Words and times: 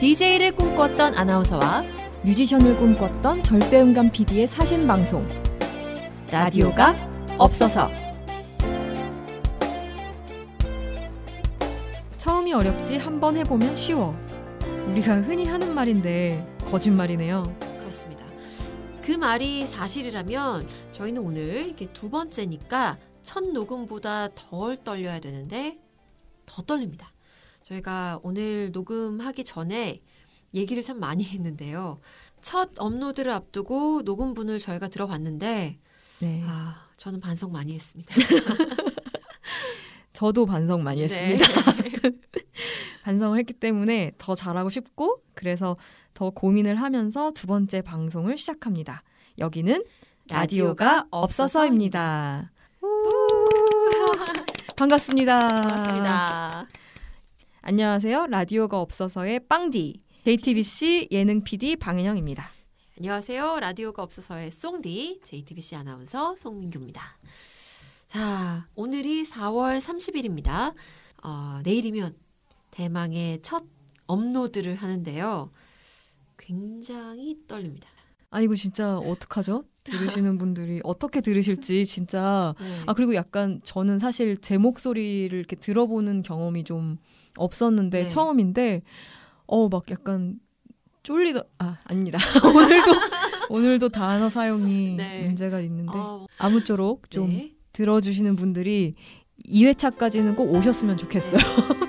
DJ를 0.00 0.52
꿈꿨던 0.52 1.16
아나운서와 1.16 1.82
뮤지션을 2.22 2.76
꿈꿨던 2.76 3.42
절대음감 3.42 4.12
PD의 4.12 4.46
사신 4.46 4.86
방송 4.86 5.26
라디오가 6.30 6.94
없어서 7.36 7.90
처음이 12.18 12.52
어렵지 12.52 12.96
한번 12.98 13.36
해보면 13.38 13.76
쉬워. 13.76 14.14
우리가 14.86 15.22
흔히 15.22 15.46
하는 15.46 15.74
말인데 15.74 16.46
거짓말이네요. 16.70 17.52
그렇습니다. 17.80 18.24
그 19.02 19.10
말이 19.10 19.66
사실이라면 19.66 20.68
저희는 20.92 21.22
오늘 21.22 21.70
이게 21.70 21.92
두 21.92 22.08
번째니까 22.08 22.98
첫 23.24 23.42
녹음보다 23.42 24.28
덜 24.36 24.76
떨려야 24.76 25.18
되는데 25.18 25.76
더 26.46 26.62
떨립니다. 26.62 27.10
저희가 27.68 28.18
오늘 28.22 28.70
녹음하기 28.72 29.44
전에 29.44 30.00
얘기를 30.54 30.82
참 30.82 30.98
많이 31.00 31.24
했는데요. 31.28 32.00
첫 32.40 32.70
업로드를 32.78 33.32
앞두고 33.32 34.02
녹음분을 34.04 34.58
저희가 34.58 34.88
들어봤는데 34.88 35.78
네. 36.20 36.42
아 36.46 36.86
저는 36.96 37.20
반성 37.20 37.52
많이 37.52 37.74
했습니다. 37.74 38.14
저도 40.12 40.46
반성 40.46 40.82
많이 40.82 41.02
했습니다. 41.02 41.46
네. 41.82 41.92
반성을 43.04 43.38
했기 43.38 43.52
때문에 43.52 44.12
더 44.18 44.34
잘하고 44.34 44.70
싶고 44.70 45.22
그래서 45.34 45.76
더 46.14 46.30
고민을 46.30 46.76
하면서 46.76 47.30
두 47.32 47.46
번째 47.46 47.82
방송을 47.82 48.36
시작합니다. 48.38 49.02
여기는 49.38 49.84
라디오가 50.28 51.06
없어서입니다. 51.10 52.50
반갑습니다. 54.76 55.38
반갑습니다. 55.38 56.66
안녕하세요. 57.68 58.28
라디오가 58.28 58.80
없어서의 58.80 59.40
빵디 59.46 60.00
JTBC 60.24 61.08
예능 61.12 61.44
PD 61.44 61.76
방은영입니다. 61.76 62.48
안녕하세요. 62.96 63.60
라디오가 63.60 64.02
없어서의 64.04 64.50
송디 64.50 65.20
JTBC 65.22 65.76
아나운서 65.76 66.34
송민규입니다. 66.38 67.02
자, 68.06 68.66
오늘이 68.74 69.22
4월 69.24 69.80
30일입니다. 69.80 70.72
어, 71.22 71.60
내일이면 71.62 72.16
대망의 72.70 73.40
첫 73.42 73.64
업로드를 74.06 74.74
하는데요. 74.74 75.50
굉장히 76.38 77.36
떨립니다. 77.46 77.90
아이고 78.30 78.56
진짜 78.56 78.96
어떡하죠? 78.96 79.64
들으시는 79.84 80.38
분들이 80.40 80.80
어떻게 80.84 81.20
들으실지 81.20 81.84
진짜 81.84 82.54
네. 82.58 82.82
아 82.86 82.94
그리고 82.94 83.14
약간 83.14 83.60
저는 83.62 83.98
사실 83.98 84.38
제 84.38 84.56
목소리를 84.56 85.38
이렇게 85.38 85.54
들어보는 85.54 86.22
경험이 86.22 86.64
좀 86.64 86.96
없었는데 87.38 88.02
네. 88.02 88.06
처음인데 88.08 88.82
어 89.46 89.68
막 89.68 89.90
약간 89.90 90.38
쫄리더 91.02 91.42
아 91.58 91.78
아닙니다 91.84 92.18
오늘도 92.44 92.92
오늘도 93.48 93.88
단어 93.88 94.28
사용이 94.28 94.96
네. 94.96 95.22
문제가 95.24 95.60
있는데 95.60 95.92
어, 95.94 96.26
아무쪼록 96.36 97.10
좀 97.10 97.30
네. 97.30 97.52
들어주시는 97.72 98.36
분들이 98.36 98.94
2회차까지는 99.46 100.36
꼭 100.36 100.52
오셨으면 100.54 100.96
좋겠어요. 100.98 101.38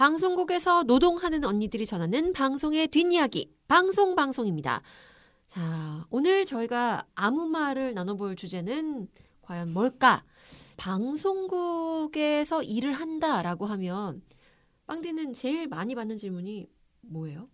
방송국에서 0.00 0.84
노동하는 0.84 1.44
언니들이 1.44 1.84
전하는 1.84 2.32
방송의 2.32 2.88
뒷이야기 2.88 3.52
방송 3.68 4.14
방송입니다. 4.14 4.80
자, 5.46 6.06
오늘 6.08 6.46
저희가 6.46 7.04
아무 7.14 7.44
말을 7.44 7.92
나눠볼 7.92 8.34
주제는 8.34 9.08
과연 9.42 9.74
뭘까? 9.74 10.24
방송국에서 10.78 12.62
일을 12.62 12.94
한다라고 12.94 13.66
하면 13.66 14.22
빵디는 14.86 15.34
제일 15.34 15.68
많이 15.68 15.94
받는 15.94 16.16
질문이 16.16 16.66
뭐예요? 17.02 17.50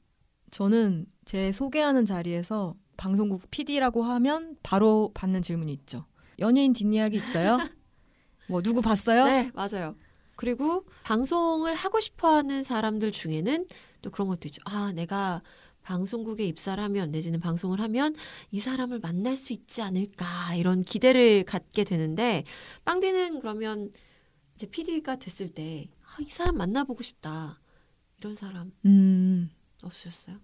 저는 0.52 1.06
제 1.24 1.50
소개하는 1.50 2.04
자리에서 2.04 2.76
방송국 2.96 3.50
PD라고 3.50 4.04
하면 4.04 4.56
바로 4.62 5.10
받는 5.14 5.42
질문이 5.42 5.72
있죠. 5.72 6.04
연예인 6.38 6.72
뒷이야기 6.72 7.16
있어요? 7.16 7.58
뭐 8.48 8.62
누구 8.62 8.82
봤어요? 8.82 9.24
네, 9.24 9.50
맞아요. 9.52 9.96
그리고 10.36 10.84
방송을 11.02 11.74
하고 11.74 12.00
싶어 12.00 12.36
하는 12.36 12.62
사람들 12.62 13.12
중에는 13.12 13.66
또 14.02 14.10
그런 14.10 14.28
것도 14.28 14.48
있죠. 14.48 14.60
아, 14.64 14.92
내가 14.92 15.42
방송국에 15.82 16.44
입사를 16.44 16.82
하면, 16.82 17.10
내지는 17.10 17.40
방송을 17.40 17.80
하면 17.80 18.14
이 18.50 18.60
사람을 18.60 18.98
만날 19.00 19.36
수 19.36 19.52
있지 19.52 19.82
않을까, 19.82 20.54
이런 20.56 20.82
기대를 20.82 21.44
갖게 21.44 21.84
되는데, 21.84 22.44
빵디는 22.84 23.40
그러면 23.40 23.90
이제 24.54 24.66
PD가 24.66 25.16
됐을 25.16 25.52
때, 25.54 25.88
아, 26.02 26.22
이 26.22 26.30
사람 26.30 26.56
만나보고 26.56 27.02
싶다. 27.02 27.60
이런 28.18 28.34
사람 28.34 28.72
음, 28.84 29.50
없으셨어요? 29.82 30.38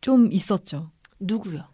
좀 0.00 0.30
있었죠. 0.32 0.90
누구요? 1.20 1.64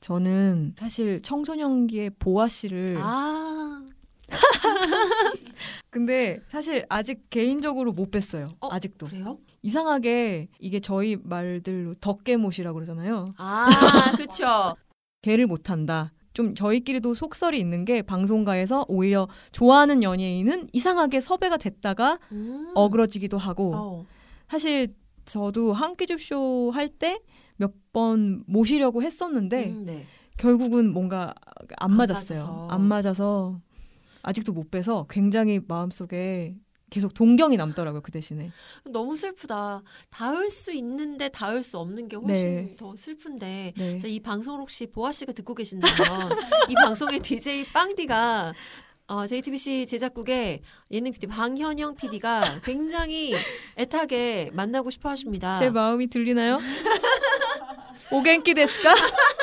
저는 0.00 0.74
사실 0.76 1.20
청소년기에 1.22 2.10
보아 2.10 2.46
씨를 2.46 2.98
아, 3.00 3.87
근데 5.90 6.40
사실 6.50 6.84
아직 6.88 7.28
개인적으로 7.30 7.92
못 7.92 8.10
뵀어요. 8.10 8.50
어, 8.60 8.68
아직도. 8.70 9.06
그래요? 9.06 9.38
이상하게 9.62 10.48
이게 10.58 10.80
저희 10.80 11.16
말들로 11.22 11.94
덕개못이라고 11.94 12.74
그러잖아요. 12.74 13.34
아, 13.38 13.68
그쵸. 14.16 14.76
개를 15.22 15.46
못 15.46 15.70
한다. 15.70 16.12
좀 16.32 16.54
저희끼리도 16.54 17.14
속설이 17.14 17.58
있는 17.58 17.84
게 17.84 18.02
방송가에서 18.02 18.84
오히려 18.88 19.28
좋아하는 19.50 20.02
연예인은 20.04 20.68
이상하게 20.72 21.20
섭외가 21.20 21.56
됐다가 21.56 22.18
음. 22.30 22.70
어그러지기도 22.76 23.36
하고 23.38 23.74
어. 23.74 24.06
사실 24.46 24.94
저도 25.24 25.72
한끼 25.72 26.06
줍쇼 26.06 26.70
할 26.74 26.90
때 26.98 27.18
몇 27.60 27.72
번 27.92 28.44
모시려고 28.46 29.02
했었는데 29.02 29.70
음, 29.70 29.84
네. 29.84 30.06
결국은 30.36 30.92
뭔가 30.92 31.34
안 31.78 31.90
안 31.90 31.96
맞았어요. 31.96 32.38
맞아서. 32.38 32.68
안 32.70 32.82
맞아서 32.82 33.60
아직도 34.28 34.52
못 34.52 34.70
빼서 34.70 35.06
굉장히 35.08 35.58
마음속에 35.66 36.54
계속 36.90 37.14
동경이 37.14 37.56
남더라고요. 37.56 38.02
그 38.02 38.12
대신에. 38.12 38.50
너무 38.84 39.16
슬프다. 39.16 39.82
닿을 40.10 40.50
수 40.50 40.70
있는데 40.72 41.30
닿을 41.30 41.62
수 41.62 41.78
없는 41.78 42.08
게 42.08 42.16
훨씬 42.16 42.56
네. 42.56 42.76
더 42.76 42.94
슬픈데. 42.94 43.72
네. 43.76 43.98
자, 43.98 44.06
이 44.06 44.20
방송을 44.20 44.60
혹시 44.60 44.86
보아 44.86 45.12
씨가 45.12 45.32
듣고 45.32 45.54
계신다면 45.54 46.30
이 46.68 46.74
방송의 46.76 47.20
DJ 47.20 47.64
빵디가 47.72 48.52
어, 49.06 49.26
JTBC 49.26 49.86
제작국의 49.86 50.60
예능 50.90 51.12
PD 51.12 51.26
방현영 51.26 51.94
PD가 51.94 52.60
굉장히 52.62 53.34
애타게 53.78 54.50
만나고 54.52 54.90
싶어 54.90 55.08
하십니다. 55.08 55.58
제 55.58 55.70
마음이 55.70 56.08
들리나요? 56.08 56.58
오겐키 58.12 58.52
데스까? 58.52 58.94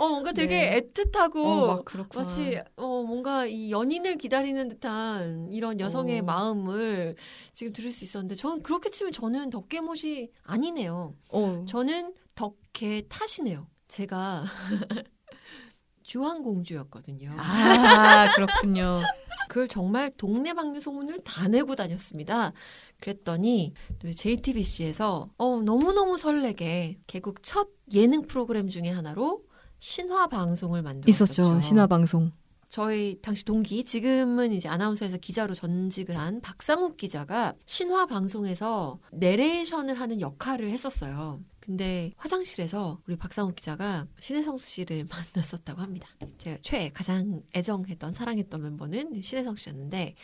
어, 0.00 0.08
뭔가 0.08 0.32
되게 0.32 0.70
네. 0.70 0.80
애틋하고 0.80 1.36
어. 1.36 1.84
마치 2.14 2.58
어 2.76 3.02
뭔가 3.02 3.44
이 3.44 3.70
연인을 3.70 4.16
기다리는 4.16 4.68
듯한 4.70 5.48
이런 5.50 5.78
여성의 5.78 6.20
어. 6.20 6.22
마음을 6.22 7.16
지금 7.52 7.74
들을 7.74 7.92
수 7.92 8.04
있었는데 8.04 8.34
저는 8.34 8.62
그렇게 8.62 8.88
치면 8.88 9.12
저는 9.12 9.50
덕계못이 9.50 10.30
아니네요. 10.42 11.14
어. 11.32 11.64
저는 11.68 12.14
덕계 12.34 13.02
탓이네요. 13.10 13.66
제가 13.88 14.44
주한공주였거든요. 16.02 17.34
아 17.36 18.30
그렇군요. 18.34 19.02
그걸 19.50 19.68
정말 19.68 20.10
동네방네 20.16 20.80
소문을 20.80 21.20
다 21.24 21.46
내고 21.46 21.74
다녔습니다. 21.74 22.52
그랬더니 23.02 23.74
또 23.98 24.10
JTBC에서 24.10 25.28
어, 25.36 25.62
너무너무 25.62 26.16
설레게 26.16 26.98
개국 27.06 27.42
첫 27.42 27.68
예능 27.92 28.22
프로그램 28.22 28.68
중에 28.68 28.88
하나로 28.88 29.42
신화 29.80 30.28
방송을 30.28 30.82
만들었었죠. 30.82 31.24
있었죠 31.24 31.60
신화 31.60 31.86
방송. 31.86 32.30
저희 32.68 33.18
당시 33.20 33.44
동기 33.44 33.84
지금은 33.84 34.52
이제 34.52 34.68
아나운서에서 34.68 35.16
기자로 35.16 35.54
전직을 35.54 36.16
한 36.16 36.40
박상욱 36.40 36.96
기자가 36.96 37.54
신화 37.66 38.06
방송에서 38.06 39.00
내레이션을 39.10 39.98
하는 39.98 40.20
역할을 40.20 40.70
했었어요. 40.70 41.40
근데 41.58 42.12
화장실에서 42.16 43.00
우리 43.06 43.16
박상욱 43.16 43.56
기자가 43.56 44.06
신혜성 44.20 44.58
씨를 44.58 45.06
만났었다고 45.34 45.80
합니다. 45.80 46.08
제가 46.38 46.58
최애 46.62 46.90
가장 46.92 47.42
애정했던 47.56 48.12
사랑했던 48.12 48.62
멤버는 48.62 49.20
신혜성 49.20 49.56
씨였는데 49.56 50.14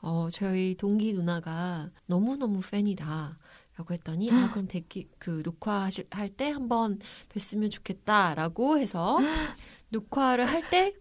어 0.00 0.28
저희 0.32 0.74
동기 0.76 1.12
누나가 1.12 1.90
너무너무 2.06 2.60
팬이다. 2.60 3.38
라고 3.76 3.92
했더니 3.92 4.30
아 4.30 4.50
그럼 4.52 4.68
대기 4.68 5.08
그 5.18 5.42
녹화하실 5.44 6.06
할때 6.10 6.50
한번 6.50 6.98
뵀으면 7.34 7.70
좋겠다라고 7.70 8.78
해서 8.78 9.18
녹화를 9.90 10.44
할 10.46 10.62
때 10.70 10.94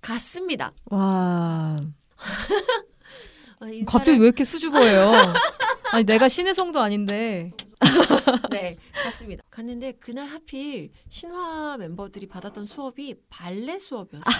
갔습니다. 0.00 0.72
와 0.86 1.78
어, 3.60 3.64
인사를- 3.66 3.84
갑자기 3.86 4.18
왜 4.18 4.26
이렇게 4.26 4.44
수줍어해요? 4.44 5.12
아니 5.92 6.04
내가 6.04 6.28
신의 6.28 6.54
성도 6.54 6.80
아닌데. 6.80 7.50
네, 8.50 8.76
맞습니다. 9.04 9.42
갔는데 9.50 9.92
그날 9.92 10.26
하필 10.28 10.90
신화 11.08 11.76
멤버들이 11.78 12.26
받았던 12.28 12.66
수업이 12.66 13.14
발레 13.28 13.78
수업이었어요. 13.78 14.34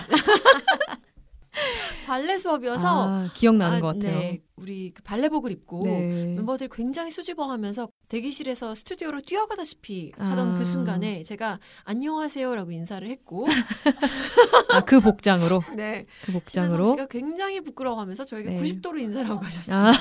발레 2.06 2.38
수업이어서 2.38 3.08
아, 3.08 3.30
기억나는 3.34 3.78
아, 3.78 3.80
것 3.80 3.86
같아요. 3.88 4.18
네, 4.18 4.40
우리 4.56 4.92
그 4.94 5.02
발레복을 5.02 5.50
입고 5.52 5.84
네. 5.84 6.34
멤버들이 6.34 6.68
굉장히 6.72 7.10
수줍어하면서 7.10 7.88
대기실에서 8.08 8.74
스튜디오로 8.74 9.20
뛰어가다시피 9.20 10.12
하던 10.16 10.54
아. 10.54 10.58
그 10.58 10.64
순간에 10.64 11.22
제가 11.22 11.58
안녕하세요라고 11.84 12.70
인사를 12.72 13.08
했고 13.08 13.46
아, 14.72 14.80
그 14.80 15.00
복장으로. 15.00 15.62
네, 15.76 16.06
그 16.24 16.32
복장으로. 16.32 16.90
씨가 16.90 17.06
굉장히 17.06 17.60
부끄러워하면서 17.60 18.24
저에게 18.24 18.50
네. 18.50 18.62
90도로 18.62 18.98
인사를 19.00 19.28
하고 19.28 19.40
가셨어요. 19.40 19.76
아. 19.76 19.92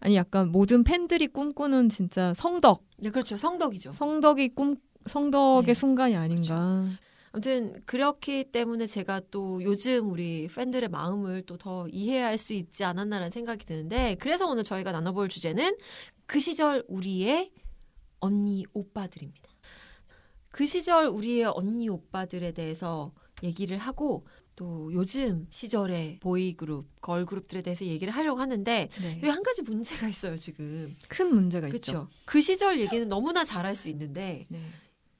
아니 0.00 0.16
약간 0.16 0.50
모든 0.50 0.84
팬들이 0.84 1.26
꿈꾸는 1.28 1.88
진짜 1.88 2.34
성덕, 2.34 2.84
네, 2.98 3.10
그렇죠. 3.10 3.36
성덕이죠. 3.36 3.92
성덕이 3.92 4.50
꿈 4.54 4.76
성덕의 5.06 5.66
네. 5.66 5.74
순간이 5.74 6.16
아닌가. 6.16 6.86
아무튼 7.34 7.82
그렇기 7.84 8.52
때문에 8.52 8.86
제가 8.86 9.20
또 9.32 9.60
요즘 9.64 10.08
우리 10.08 10.46
팬들의 10.54 10.88
마음을 10.88 11.42
또 11.42 11.56
더 11.56 11.88
이해할 11.88 12.38
수 12.38 12.52
있지 12.52 12.84
않았나라는 12.84 13.30
생각이 13.30 13.64
드는데 13.66 14.16
그래서 14.20 14.46
오늘 14.46 14.62
저희가 14.64 14.92
나눠볼 14.92 15.28
주제는 15.28 15.76
그 16.26 16.38
시절 16.38 16.84
우리의 16.88 17.50
언니 18.20 18.64
오빠들입니다. 18.72 19.48
그 20.50 20.66
시절 20.66 21.06
우리의 21.06 21.44
언니 21.46 21.88
오빠들에 21.88 22.52
대해서 22.52 23.12
얘기를 23.42 23.78
하고 23.78 24.26
또 24.56 24.92
요즘 24.92 25.46
시절의 25.50 26.20
보이그룹, 26.20 26.86
걸그룹들에 27.00 27.62
대해서 27.62 27.84
얘기를 27.84 28.12
하려고 28.12 28.40
하는데 28.40 28.88
네. 29.00 29.16
여기 29.16 29.28
한 29.28 29.42
가지 29.42 29.62
문제가 29.62 30.06
있어요 30.08 30.36
지금. 30.36 30.94
큰 31.08 31.34
문제가 31.34 31.66
있죠. 31.68 31.80
그렇죠. 31.92 32.08
그 32.26 32.40
시절 32.40 32.78
얘기는 32.78 33.08
너무나 33.08 33.44
잘할 33.44 33.74
수 33.74 33.88
있는데 33.88 34.46
네. 34.48 34.60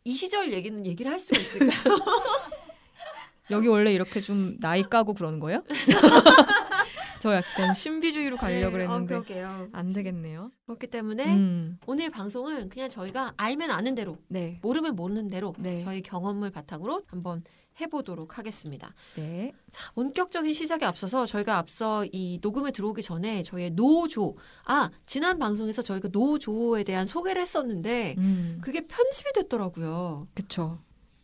이 0.06 0.14
시절 0.14 0.52
얘기는 0.52 0.84
얘기를 0.84 1.10
할 1.10 1.18
수가 1.18 1.40
있을까요? 1.40 1.70
여기 3.50 3.68
원래 3.68 3.92
이렇게 3.92 4.20
좀 4.20 4.58
나이 4.60 4.82
까고 4.82 5.14
그러는 5.14 5.40
거예요? 5.40 5.64
저 7.20 7.34
약간 7.34 7.72
신비주의로 7.72 8.36
가려고 8.36 8.60
네, 8.60 8.66
어, 8.66 8.70
그랬는데 8.70 9.06
그러게요. 9.06 9.68
안 9.72 9.88
되겠네요. 9.88 10.50
그렇기 10.66 10.88
때문에 10.88 11.24
음, 11.24 11.78
오늘 11.86 12.10
방송은 12.10 12.68
그냥 12.68 12.90
저희가 12.90 13.32
알면 13.38 13.70
아는 13.70 13.94
대로 13.94 14.18
네, 14.28 14.58
모르면 14.60 14.94
모르는 14.94 15.28
대로 15.28 15.54
네. 15.58 15.78
저희 15.78 16.02
경험을 16.02 16.50
바탕으로 16.50 17.04
한번 17.06 17.42
해보도록 17.80 18.38
하겠습니다. 18.38 18.94
네, 19.16 19.52
본격적인 19.94 20.52
시작에 20.52 20.84
앞서서 20.84 21.26
저희가 21.26 21.58
앞서 21.58 22.04
이 22.12 22.38
녹음에 22.40 22.70
들어오기 22.70 23.02
전에 23.02 23.42
저희의 23.42 23.70
노조 23.72 24.36
아 24.64 24.90
지난 25.06 25.38
방송에서 25.38 25.82
저희가 25.82 26.08
노조에 26.12 26.84
대한 26.84 27.06
소개를 27.06 27.42
했었는데 27.42 28.14
음, 28.18 28.58
그게 28.62 28.86
편집이 28.86 29.32
됐더라고요. 29.34 30.28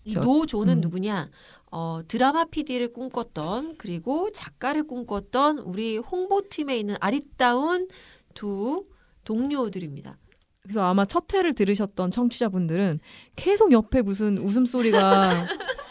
이 0.04 0.14
저- 0.14 0.20
노조는 0.20 0.78
음. 0.78 0.80
누구냐? 0.80 1.30
어, 1.72 2.00
드라마 2.08 2.44
PD를 2.46 2.92
꿈꿨던 2.92 3.76
그리고 3.78 4.32
작가를 4.32 4.86
꿈꿨던 4.88 5.58
우리 5.58 5.98
홍보팀에 5.98 6.76
있는 6.76 6.96
아리따운 7.00 7.86
두 8.34 8.86
동료들입니다. 9.24 10.16
그래서 10.62 10.82
아마 10.82 11.04
첫 11.04 11.32
회를 11.32 11.54
들으셨던 11.54 12.10
청취자분들은 12.10 12.98
계속 13.36 13.70
옆에 13.72 14.02
무슨 14.02 14.38
웃음소리가 14.38 15.30
왜 15.30 15.46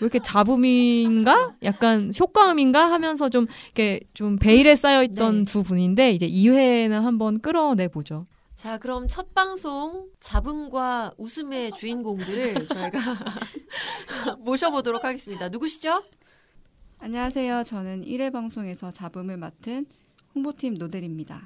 이렇게 0.00 0.18
잡음인가? 0.18 1.56
약간 1.62 2.12
효과음인가? 2.18 2.90
하면서 2.90 3.28
좀 3.28 3.46
이렇게 3.66 4.00
좀 4.14 4.38
베일에 4.38 4.74
쌓여 4.76 5.02
있던 5.04 5.44
네. 5.44 5.52
두 5.52 5.62
분인데 5.62 6.12
이제 6.12 6.28
2회는 6.28 7.02
한번 7.02 7.40
끌어내 7.40 7.88
보죠. 7.88 8.26
자, 8.54 8.78
그럼 8.78 9.06
첫 9.08 9.34
방송 9.34 10.08
잡음과 10.20 11.12
웃음의 11.18 11.72
주인공들을 11.72 12.66
저희가 12.68 13.00
모셔보도록 14.40 15.04
하겠습니다. 15.04 15.48
누구시죠? 15.48 16.02
안녕하세요. 16.98 17.64
저는 17.64 18.02
1회 18.04 18.32
방송에서 18.32 18.90
잡음을 18.90 19.36
맡은 19.36 19.86
홍보팀 20.34 20.74
노델입니다. 20.74 21.42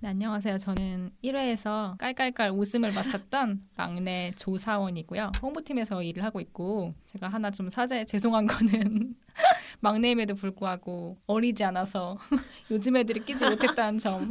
네, 0.00 0.08
안녕하세요. 0.10 0.58
저는 0.58 1.10
1회에서 1.24 1.96
깔깔깔 1.98 2.50
웃음을 2.50 2.92
맡았던 2.92 3.62
막내 3.76 4.30
조사원이고요. 4.36 5.32
홍보팀에서 5.42 6.02
일을 6.02 6.22
하고 6.22 6.40
있고 6.40 6.94
제가 7.06 7.28
하나 7.28 7.50
좀 7.50 7.68
사죄 7.70 8.04
죄송한 8.04 8.46
거는 8.46 9.14
막내임에도 9.80 10.34
불구하고 10.34 11.16
어리지 11.26 11.64
않아서 11.64 12.18
요즘 12.70 12.96
애들이 12.96 13.20
끼지 13.20 13.42
못했다는 13.44 13.98
점 13.98 14.28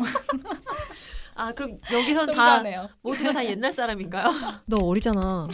아, 1.38 1.52
그럼 1.52 1.78
여기선 1.92 2.32
다. 2.32 2.64
모두가 3.02 3.34
다 3.34 3.44
옛날 3.44 3.74
사람인가요? 3.74 4.32
너 4.68 4.78
어리잖아. 4.78 5.48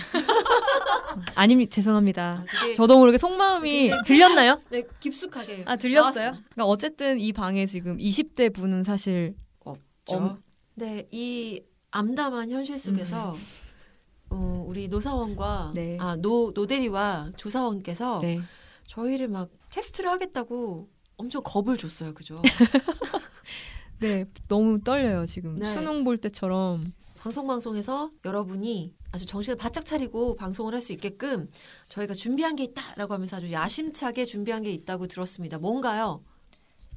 아님 1.36 1.68
죄송합니다. 1.68 2.44
되게 2.62 2.76
저도 2.76 3.00
모르게 3.00 3.18
속마음이 3.18 3.90
되게- 3.90 4.02
들렸나요? 4.06 4.62
네, 4.70 4.84
깊숙하게 5.00 5.64
아 5.66 5.78
들렸어요? 5.78 6.02
나왔습니다. 6.24 6.50
그러니까 6.54 6.66
어쨌든 6.66 7.20
이 7.20 7.34
방에 7.34 7.66
지금 7.66 7.98
20대 7.98 8.54
분은 8.54 8.84
사실 8.84 9.34
없죠. 10.08 10.16
엄- 10.18 10.44
네, 10.76 11.08
이 11.12 11.62
암담한 11.92 12.50
현실 12.52 12.80
속에서 12.80 13.36
어, 14.30 14.64
우리 14.68 14.88
노사원과 14.88 15.70
음. 15.70 15.74
네. 15.74 15.98
아, 16.00 16.16
노 16.16 16.52
노대리와 16.56 17.32
조사원께서 17.38 18.20
네. 18.22 18.40
저희를 18.84 19.28
막 19.28 19.50
테스트를 19.70 20.10
하겠다고 20.10 20.90
엄청 21.18 21.42
겁을 21.44 21.78
줬어요. 21.78 22.14
그죠? 22.14 22.42
네 24.00 24.26
너무 24.48 24.80
떨려요 24.82 25.26
지금 25.28 25.60
네. 25.60 25.66
수능 25.66 26.04
볼 26.04 26.18
때처럼 26.18 26.92
방송 27.20 27.46
방송에서 27.46 28.10
여러분이 28.26 28.96
아주 29.12 29.26
정신을 29.28 29.58
바짝 29.58 29.86
차리고 29.86 30.36
방송을 30.36 30.74
할 30.74 30.82
수 30.82 30.92
있게끔 30.92 31.48
저희가 31.90 32.16
준비한 32.16 32.56
게 32.56 32.64
있다라고 32.64 33.14
하면서 33.14 33.38
아주 33.38 33.52
야심차게 33.52 34.26
준비한 34.26 34.64
게 34.64 34.72
있다고 34.72 35.06
들었습니다. 35.06 35.60
뭔가요? 35.60 36.24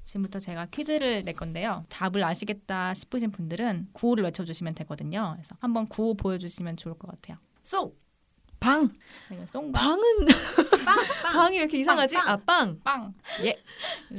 지금부터 0.04 0.38
제가 0.40 0.66
퀴즈를 0.66 1.24
낼 1.24 1.34
건데요. 1.34 1.84
답을 1.88 2.22
아시겠다 2.22 2.94
싶으신 2.94 3.30
분들은 3.30 3.88
구호를 3.92 4.24
외쳐주시면 4.24 4.74
되거든요. 4.74 5.32
그래서 5.34 5.56
한번 5.60 5.86
구호 5.88 6.14
보여주시면 6.14 6.76
좋을 6.76 6.94
것 6.99 7.11
같아요. 7.11 7.38
송! 7.62 7.92
방 8.61 8.88
네, 9.28 9.44
송방 9.52 9.73
방은 9.73 10.02
방이 11.34 11.56
왜 11.58 11.64
이렇게 11.64 11.78
이상하지? 11.80 12.14
빵. 12.14 12.28
아 12.28 12.37
빵. 12.38 12.80
빵. 12.82 13.14
예. 13.42 13.62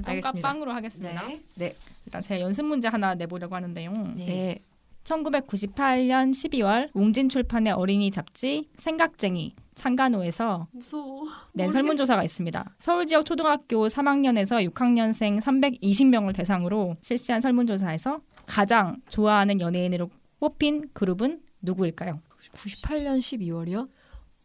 알겠습니다. 0.05 0.47
빵으로 0.47 0.71
하겠습니다. 0.71 1.27
네. 1.55 1.75
일단 2.05 2.21
제가 2.21 2.39
연습 2.41 2.63
문제 2.65 2.87
하나 2.87 3.15
내보려고 3.15 3.55
하는데요. 3.55 3.91
네. 4.17 4.25
네. 4.25 4.59
1998년 5.03 6.31
12월 6.31 6.89
웅진 6.93 7.29
출판의 7.29 7.73
어린이 7.73 8.11
잡지 8.11 8.69
생각쟁이 8.77 9.55
창간호에서 9.75 10.67
무서워. 10.71 11.23
낸 11.53 11.65
모르겠어. 11.65 11.71
설문조사가 11.71 12.23
있습니다. 12.23 12.75
서울 12.79 13.05
지역 13.05 13.25
초등학교 13.25 13.87
3학년에서 13.87 14.67
6학년생 14.73 15.41
320명을 15.41 16.33
대상으로 16.35 16.95
실시한 17.01 17.41
설문조사에서 17.41 18.21
가장 18.47 19.01
좋아하는 19.09 19.59
연예인으로 19.59 20.09
뽑힌 20.39 20.89
그룹은 20.93 21.41
누구일까요? 21.61 22.21
98년 22.53 23.19
12월이요? 23.19 23.89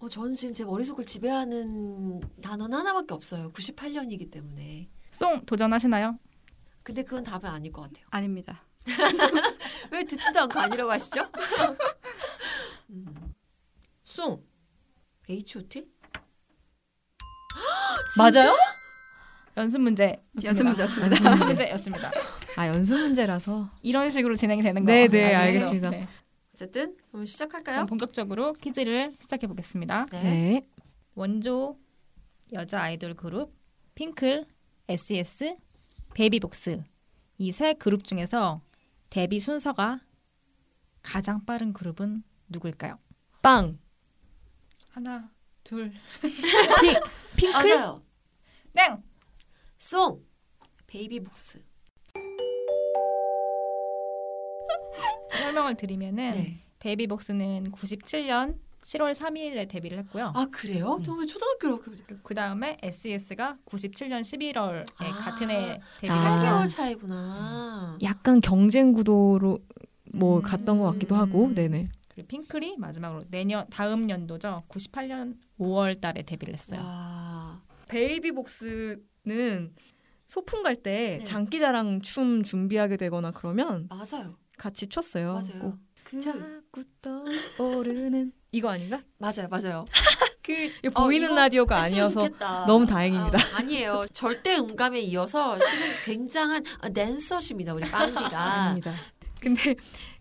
어, 0.00 0.08
저는 0.08 0.34
지금 0.34 0.54
제 0.54 0.64
머릿속을 0.64 1.04
지배하는 1.04 2.20
단어는 2.42 2.78
하나밖에 2.78 3.14
없어요. 3.14 3.50
98년이기 3.52 4.30
때문에. 4.30 4.88
송 5.12 5.44
도전하시나요? 5.44 6.18
근데 6.82 7.02
그건 7.04 7.22
답은 7.22 7.48
아닐 7.48 7.70
것 7.70 7.82
같아요. 7.82 8.06
아닙니다. 8.10 8.64
왜 9.92 10.02
듣지도 10.04 10.40
않고 10.40 10.58
아니라고 10.58 10.90
하시죠? 10.90 11.22
음. 12.90 13.34
송 14.02 14.42
H.O.T? 15.30 15.86
맞아요? 18.18 18.56
연습 19.56 19.80
문제. 19.80 20.20
연습 20.42 20.64
문제였습니다. 20.64 21.24
연습 21.24 21.44
문제였습니다. 21.46 22.10
아 22.56 22.66
연습 22.68 22.98
문제라서. 22.98 23.70
이런 23.82 24.10
식으로 24.10 24.34
진행이 24.34 24.62
되는 24.62 24.84
네, 24.84 25.06
거예요. 25.06 25.08
네, 25.28 25.34
아시겠죠? 25.34 25.42
알겠습니다. 25.66 25.90
네. 25.90 26.08
어쨌든 26.54 26.96
그럼 27.12 27.26
시작할까요? 27.26 27.76
그럼 27.76 27.86
본격적으로 27.86 28.54
퀴즈를 28.54 29.14
시작해 29.20 29.46
보겠습니다. 29.46 30.06
네. 30.12 30.22
네. 30.22 30.66
원조 31.14 31.78
여자 32.52 32.80
아이돌 32.82 33.14
그룹 33.14 33.54
핑클, 33.94 34.46
SES, 34.88 35.56
베이비복스 36.14 36.82
이 37.38 37.50
세 37.52 37.74
그룹 37.74 38.04
중에서 38.04 38.60
데뷔 39.10 39.38
순서가 39.40 40.00
가장 41.02 41.44
빠른 41.44 41.72
그룹은 41.72 42.22
누구일까요? 42.48 42.98
빵. 43.42 43.78
하나, 44.90 45.30
둘, 45.62 45.92
핑클? 47.36 47.76
맞아요. 47.76 48.02
땡. 48.72 49.02
송 49.78 50.20
베이비복스. 50.86 51.62
설명을 55.30 55.76
드리면은 55.76 56.32
네. 56.32 56.64
베이비복스는 56.80 57.70
97년 57.72 58.56
7월 58.82 59.14
3일에 59.14 59.68
데뷔를 59.68 59.98
했고요. 59.98 60.32
아 60.34 60.46
그래요? 60.50 60.96
음. 60.96 61.02
정말 61.02 61.26
초등학교로 61.26 61.80
그그 61.80 62.34
다음에 62.34 62.78
SES가 62.82 63.58
97년 63.66 64.22
11월에 64.22 64.86
아. 64.96 65.12
같은 65.12 65.50
해 65.50 65.80
데뷔를 66.00 66.16
아. 66.16 66.64
8개월 66.64 66.68
차이구나. 66.70 67.98
약간 68.02 68.40
경쟁 68.40 68.92
구도로 68.92 69.58
뭐 70.12 70.38
음. 70.38 70.42
갔던 70.42 70.78
것 70.78 70.92
같기도 70.92 71.14
하고, 71.14 71.52
네네. 71.54 71.86
그리고 72.20 72.26
핑클이 72.28 72.76
마지막으로 72.78 73.24
내년 73.30 73.66
다음 73.70 74.10
연도죠. 74.10 74.64
98년 74.68 75.36
5월 75.58 76.00
달에 76.00 76.22
데뷔를 76.22 76.54
했어요. 76.54 76.80
와. 76.80 77.62
베이비복스는 77.88 79.74
소풍 80.26 80.62
갈때 80.62 81.18
네. 81.20 81.24
장기자랑 81.24 82.02
춤 82.02 82.42
준비하게 82.42 82.96
되거나 82.96 83.32
그러면 83.32 83.88
맞아요. 83.88 84.36
같이 84.56 84.86
췄어요. 84.86 85.34
맞아요. 85.34 85.78
꼭그 86.04 86.20
자꾸 86.20 86.84
떠오르는 87.56 88.32
이거 88.52 88.68
아닌가? 88.68 89.02
맞아요, 89.18 89.48
맞아요. 89.48 89.84
그 90.42 90.52
이거 90.84 90.90
보이는 91.04 91.26
이거 91.28 91.34
라디오가 91.34 91.78
아니어서 91.78 92.26
좋겠다. 92.26 92.66
너무 92.66 92.86
다행입니다. 92.86 93.38
아, 93.38 93.58
아니에요. 93.58 94.06
절대 94.12 94.56
음감에 94.58 95.00
이어서 95.00 95.58
실은 95.60 95.92
굉장한 96.04 96.64
아, 96.80 96.88
댄서십니다, 96.88 97.74
우리 97.74 97.88
빵디가. 97.90 98.38
아닙니다. 98.38 98.94
근데 99.40 99.74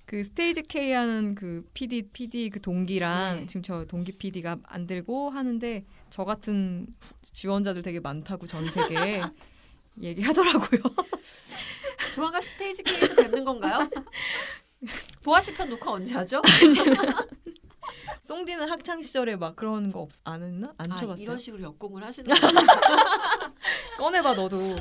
그 0.10 0.24
스테이지 0.24 0.64
K 0.64 0.92
하는 0.94 1.36
그 1.36 1.64
PD 1.76 2.02
PD 2.12 2.50
그 2.50 2.60
동기랑 2.60 3.42
네. 3.42 3.46
지금 3.46 3.62
저 3.62 3.86
동기 3.86 4.14
PD가 4.14 4.58
안 4.64 4.88
들고 4.88 5.30
하는데 5.30 5.86
저 6.10 6.26
같은 6.26 6.88
지원자들 7.22 7.84
되게 7.84 8.00
많다고 8.00 8.48
전 8.48 8.66
세계에 8.72 9.22
얘기하더라고요. 10.02 10.82
조만간 12.16 12.42
스테이지 12.42 12.82
K에서 12.82 13.16
뵙는 13.18 13.46
건가요? 13.46 13.88
보아 15.22 15.40
씨편 15.42 15.70
녹화 15.70 15.92
언제 15.92 16.16
하죠? 16.16 16.42
송디는 18.24 18.68
학창 18.68 19.04
시절에 19.04 19.36
막 19.36 19.56
그런 19.56 19.92
거 19.92 20.00
없, 20.00 20.10
안 20.24 20.42
했나? 20.42 20.74
안 20.80 20.92
아, 20.92 20.96
쳐봤어요. 20.96 21.24
이런 21.24 21.38
식으로 21.38 21.62
역공을 21.62 22.04
하시는. 22.04 22.36
꺼내봐 24.00 24.34
너도. 24.34 24.76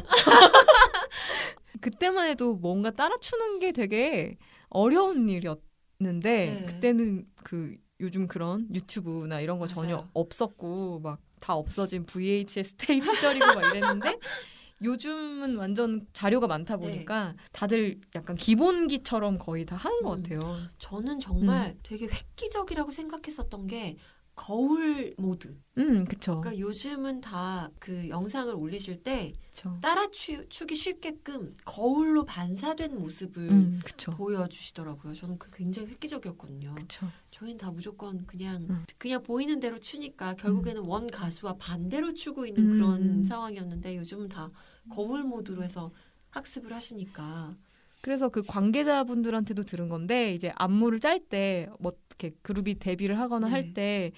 그때만 1.82 2.28
해도 2.28 2.54
뭔가 2.54 2.90
따라 2.90 3.14
추는 3.20 3.58
게 3.58 3.73
되게 3.73 4.38
어려운 4.71 5.29
일이었는데 5.29 5.61
네. 6.01 6.65
그때는 6.67 7.27
그 7.43 7.77
요즘 8.01 8.29
그런 8.29 8.69
유튜브나 8.75 9.41
이런 9.41 9.59
거 9.59 9.67
맞아요. 9.67 9.75
전혀 9.75 10.09
없었고 10.15 11.01
막 11.01 11.29
다 11.41 11.55
없어진 11.55 12.05
VHS 12.05 12.75
테이프 12.77 13.15
시절이고 13.15 13.47
막 13.47 13.75
이랬는데 13.75 14.19
요즘은 14.83 15.57
완전 15.57 16.07
자료가 16.13 16.47
많다 16.47 16.77
네. 16.77 16.87
보니까 16.87 17.35
다들 17.53 18.01
약간 18.15 18.37
기본기처럼 18.37 19.39
거의 19.39 19.67
다 19.67 19.77
하는 19.77 20.03
것 20.03 20.19
음. 20.19 20.23
같아요. 20.23 20.57
저는 20.79 21.19
정말 21.19 21.77
되게 21.83 22.07
획기적이라고 22.07 22.93
생각했었던 22.93 23.67
게 23.67 23.97
거울 24.38 25.14
모드. 25.18 25.59
음, 25.78 26.04
그쵸. 26.04 26.40
그러니까 26.40 26.59
요즘은 26.61 27.21
다 27.21 27.71
그 27.80 28.09
영상을 28.09 28.54
올리실 28.54 29.02
때 29.02 29.33
그쵸. 29.50 29.78
따라추기 29.83 30.76
쉽게끔 30.76 31.57
거울로 31.64 32.25
반사된 32.25 32.99
모습을 32.99 33.50
음, 33.50 33.80
그쵸. 33.85 34.12
보여주시더라고요. 34.12 35.14
저는 35.14 35.38
그 35.38 35.50
굉장히 35.57 35.88
획기적이었거든요. 35.88 36.75
그쵸. 36.75 37.09
저희는 37.30 37.59
다 37.59 37.71
무조건 37.71 38.25
그냥 38.26 38.66
음. 38.71 38.85
그냥 38.97 39.23
보이는 39.23 39.59
대로 39.59 39.78
추니까 39.78 40.35
결국에는 40.35 40.83
원 40.83 41.11
가수와 41.11 41.57
반대로 41.57 42.14
추고 42.14 42.47
있는 42.47 42.64
음. 42.64 42.71
그런 42.71 43.25
상황이었는데 43.25 43.97
요즘은 43.97 44.28
다 44.28 44.50
거울 44.90 45.25
모드로 45.25 45.62
해서 45.62 45.90
학습을 46.30 46.73
하시니까 46.73 47.57
그래서 48.00 48.28
그 48.28 48.43
관계자분들한테도 48.43 49.62
들은 49.64 49.88
건데 49.88 50.35
이제 50.35 50.52
안무를 50.57 51.00
짤 51.00 51.21
때 51.21 51.69
뭐 51.81 51.93
이렇게 52.11 52.35
그룹이 52.43 52.78
데뷔를 52.78 53.19
하거나 53.19 53.47
네. 53.49 53.52
할때 53.52 54.12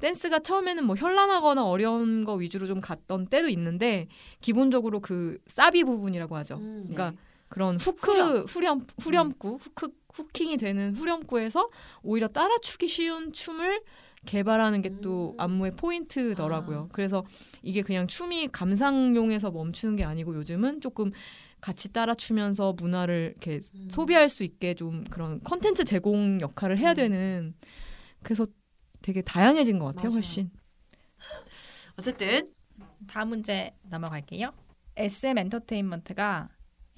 댄스가 0.00 0.40
처음에는 0.40 0.84
뭐 0.84 0.94
현란하거나 0.96 1.64
어려운 1.64 2.24
거 2.24 2.34
위주로 2.34 2.66
좀 2.66 2.80
갔던 2.80 3.26
때도 3.28 3.48
있는데 3.48 4.08
기본적으로 4.40 5.00
그 5.00 5.38
사비 5.46 5.84
부분이라고 5.84 6.36
하죠. 6.36 6.56
음, 6.56 6.84
그러니까 6.88 7.10
네. 7.12 7.16
그런 7.48 7.76
후크 7.76 8.12
후렴. 8.12 8.44
후렴 8.46 8.86
후렴구 9.00 9.58
후크 9.60 9.88
후킹이 10.12 10.56
되는 10.58 10.94
후렴구에서 10.96 11.70
오히려 12.02 12.28
따라 12.28 12.56
추기 12.62 12.88
쉬운 12.88 13.32
춤을 13.32 13.80
개발하는 14.26 14.82
게또 14.82 15.34
음. 15.36 15.40
안무의 15.40 15.76
포인트더라고요. 15.76 16.78
아. 16.78 16.88
그래서 16.92 17.24
이게 17.62 17.82
그냥 17.82 18.06
춤이 18.06 18.48
감상용에서 18.48 19.50
멈추는 19.50 19.96
게 19.96 20.04
아니고 20.04 20.34
요즘은 20.36 20.80
조금 20.80 21.12
같이 21.60 21.92
따라추면서 21.92 22.74
문화를 22.74 23.32
이렇게 23.32 23.60
음. 23.74 23.88
소비할 23.90 24.28
수 24.28 24.44
있게 24.44 24.74
좀 24.74 25.04
그런 25.04 25.40
컨텐츠 25.42 25.84
제공 25.84 26.40
역할을 26.40 26.78
해야 26.78 26.90
음. 26.92 26.96
되는 26.96 27.54
그래서 28.22 28.46
되게 29.02 29.22
다양해진 29.22 29.78
것 29.78 29.86
같아요 29.86 30.04
맞아요. 30.08 30.14
훨씬. 30.14 30.50
어쨌든 31.98 32.52
다음 33.06 33.28
문제 33.28 33.74
넘어갈게요. 33.88 34.52
SM 34.96 35.38
엔터테인먼트가 35.38 36.48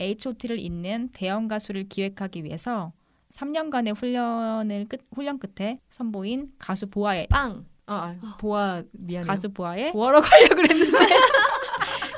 H.O.T.를 0.01 0.59
잇는 0.59 1.11
대형 1.13 1.49
가수를 1.49 1.89
기획하기 1.89 2.45
위해서 2.45 2.93
3년간의 3.33 3.97
훈련을 3.97 4.87
끝 4.89 5.01
훈련 5.13 5.39
끝에 5.39 5.81
선보인 5.91 6.53
가수 6.59 6.89
보아의 6.89 7.27
빵. 7.29 7.67
아, 7.87 8.17
아 8.21 8.37
보아 8.39 8.83
미안해요. 8.93 9.27
가수 9.27 9.49
보아의 9.51 9.93
보아라고 9.93 10.25
하려 10.25 10.49
그랬는데 10.49 10.93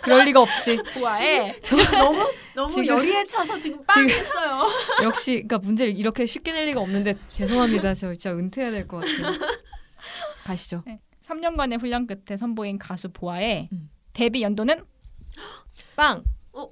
그럴 0.02 0.25
리가 0.25 0.40
없지. 0.40 0.78
보아의 0.95 1.61
지금 1.64 1.85
너무 1.99 2.33
너무 2.54 2.71
지금- 2.71 2.87
열의에 2.87 3.25
차서 3.26 3.59
지금 3.59 3.78
지금- 3.78 3.85
빵했어요. 3.87 4.69
역시 5.04 5.33
그러니까 5.33 5.59
문제를 5.59 5.97
이렇게 5.97 6.26
쉽게 6.26 6.52
낼 6.52 6.66
리가 6.66 6.80
없는데 6.80 7.14
죄송합니다. 7.28 7.95
저 7.95 8.09
진짜 8.14 8.33
은퇴해야 8.33 8.71
될 8.71 8.87
것 8.88 8.99
같아요. 8.99 9.38
가시죠. 10.45 10.83
3년간의 11.26 11.80
훈련 11.80 12.07
끝에 12.07 12.37
선보인 12.37 12.78
가수 12.78 13.09
보아의 13.11 13.69
음. 13.73 13.88
데뷔 14.12 14.42
연도는 14.42 14.85
빵. 15.97 16.25
어? 16.52 16.69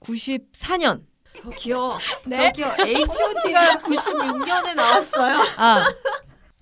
94년. 0.00 1.02
저기요, 1.32 1.96
네? 2.26 2.52
저기요, 2.52 2.74
H.O.T.가 2.86 3.78
96년에 3.78 4.74
나왔어요. 4.74 5.36
아. 5.56 5.84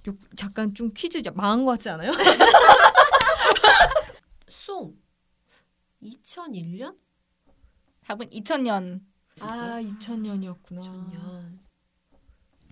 요- 0.06 0.14
잠깐 0.36 0.74
좀 0.74 0.90
퀴즈 0.94 1.22
망한 1.34 1.64
것 1.64 1.72
같지 1.72 1.88
않아요? 1.88 2.12
송 6.00 6.08
2001년? 6.52 6.96
답은 8.04 8.28
2000년. 8.30 9.00
아, 9.40 9.80
2000년이었구나. 9.82 10.80
2000년. 10.82 11.58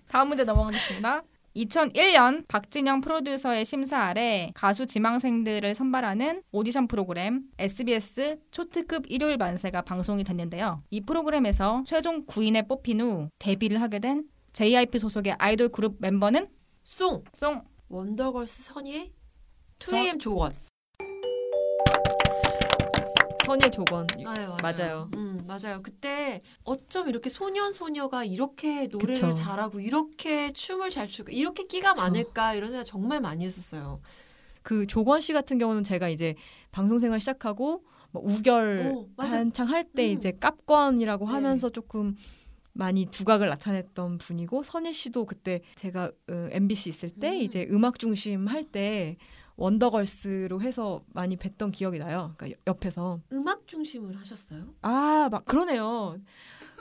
다음 0.07 0.29
문제 0.29 0.43
넘어가겠습니다. 0.43 1.23
2001년 1.55 2.47
박진영 2.47 3.01
프로듀서의 3.01 3.65
심사 3.65 3.97
아래 3.97 4.51
가수 4.53 4.85
지망생들을 4.85 5.73
선발하는 5.73 6.43
오디션 6.51 6.87
프로그램 6.87 7.49
SBS 7.57 8.39
초특급 8.51 9.05
일요일 9.09 9.37
만세가 9.37 9.81
방송이 9.81 10.23
됐는데요. 10.23 10.83
이 10.91 11.01
프로그램에서 11.01 11.83
최종 11.87 12.25
9인에 12.27 12.67
뽑힌 12.67 13.01
후 13.01 13.29
데뷔를 13.39 13.81
하게 13.81 13.99
된 13.99 14.29
JYP 14.53 14.99
소속의 14.99 15.33
아이돌 15.39 15.69
그룹 15.69 15.95
멤버는 15.99 16.47
송 16.83 17.23
송 17.33 17.63
원더걸스 17.89 18.63
선예 18.63 19.11
2AM 19.79 20.19
조건. 20.19 20.53
선예 23.47 23.69
조건. 23.69 24.05
맞아요, 24.25 24.57
맞아요. 24.61 25.09
음, 25.15 25.39
맞아요. 25.47 25.81
그때 25.81 26.41
어쩜 26.65 27.07
이렇게 27.07 27.29
소년 27.29 27.71
소녀가 27.71 28.25
이렇게 28.25 28.87
노래를 28.87 29.13
그쵸. 29.13 29.33
잘하고 29.33 29.79
이렇게 29.79 30.51
춤을 30.51 30.89
잘 30.89 31.07
추고 31.07 31.31
이렇게 31.31 31.65
끼가 31.65 31.93
그쵸. 31.93 32.03
많을까 32.03 32.55
이런 32.55 32.71
생각 32.71 32.83
정말 32.83 33.21
많이 33.21 33.45
했었어요. 33.45 34.01
그 34.63 34.85
조건 34.85 35.21
씨 35.21 35.31
같은 35.31 35.57
경우는 35.57 35.85
제가 35.85 36.09
이제 36.09 36.35
방송 36.71 36.99
생활 36.99 37.21
시작하고 37.21 37.85
뭐 38.11 38.21
우결 38.25 38.91
오. 38.93 39.09
한창 39.15 39.69
할때 39.69 40.11
음. 40.11 40.17
이제 40.17 40.33
깝권이라고 40.37 41.25
네. 41.25 41.31
하면서 41.31 41.69
조금 41.69 42.17
많이 42.73 43.05
두각을 43.05 43.47
나타냈던 43.47 44.17
분이고 44.17 44.61
선예 44.61 44.91
씨도 44.91 45.25
그때 45.25 45.61
제가 45.75 46.11
어, 46.29 46.47
MBC 46.51 46.89
있을 46.89 47.11
때 47.11 47.29
음. 47.29 47.41
이제 47.41 47.65
음악 47.71 47.97
중심 47.97 48.47
할 48.47 48.65
때 48.65 49.15
원더걸스로 49.57 50.61
해서 50.61 51.03
많이 51.13 51.35
뵀던 51.35 51.71
기억이 51.71 51.99
나요. 51.99 52.33
그러니까 52.37 52.51
여- 52.51 52.61
옆에서 52.67 53.19
음악 53.33 53.67
중심을 53.67 54.15
하셨어요? 54.17 54.73
아 54.81 55.27
막 55.31 55.43
그러네요. 55.45 56.17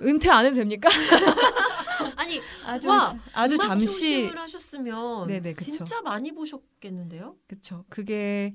은퇴 0.03 0.31
안 0.31 0.45
해도 0.47 0.57
됩니까? 0.57 0.89
아니 2.17 2.41
아주 2.65 2.89
와, 2.89 3.15
아주 3.33 3.55
음악 3.55 3.67
잠시 3.67 3.87
중심을 3.87 4.39
하셨으면 4.39 5.27
네네, 5.29 5.55
그쵸. 5.55 5.71
진짜 5.73 6.01
많이 6.03 6.33
보셨겠는데요? 6.33 7.37
그쵸. 7.49 7.85
그게 7.89 8.55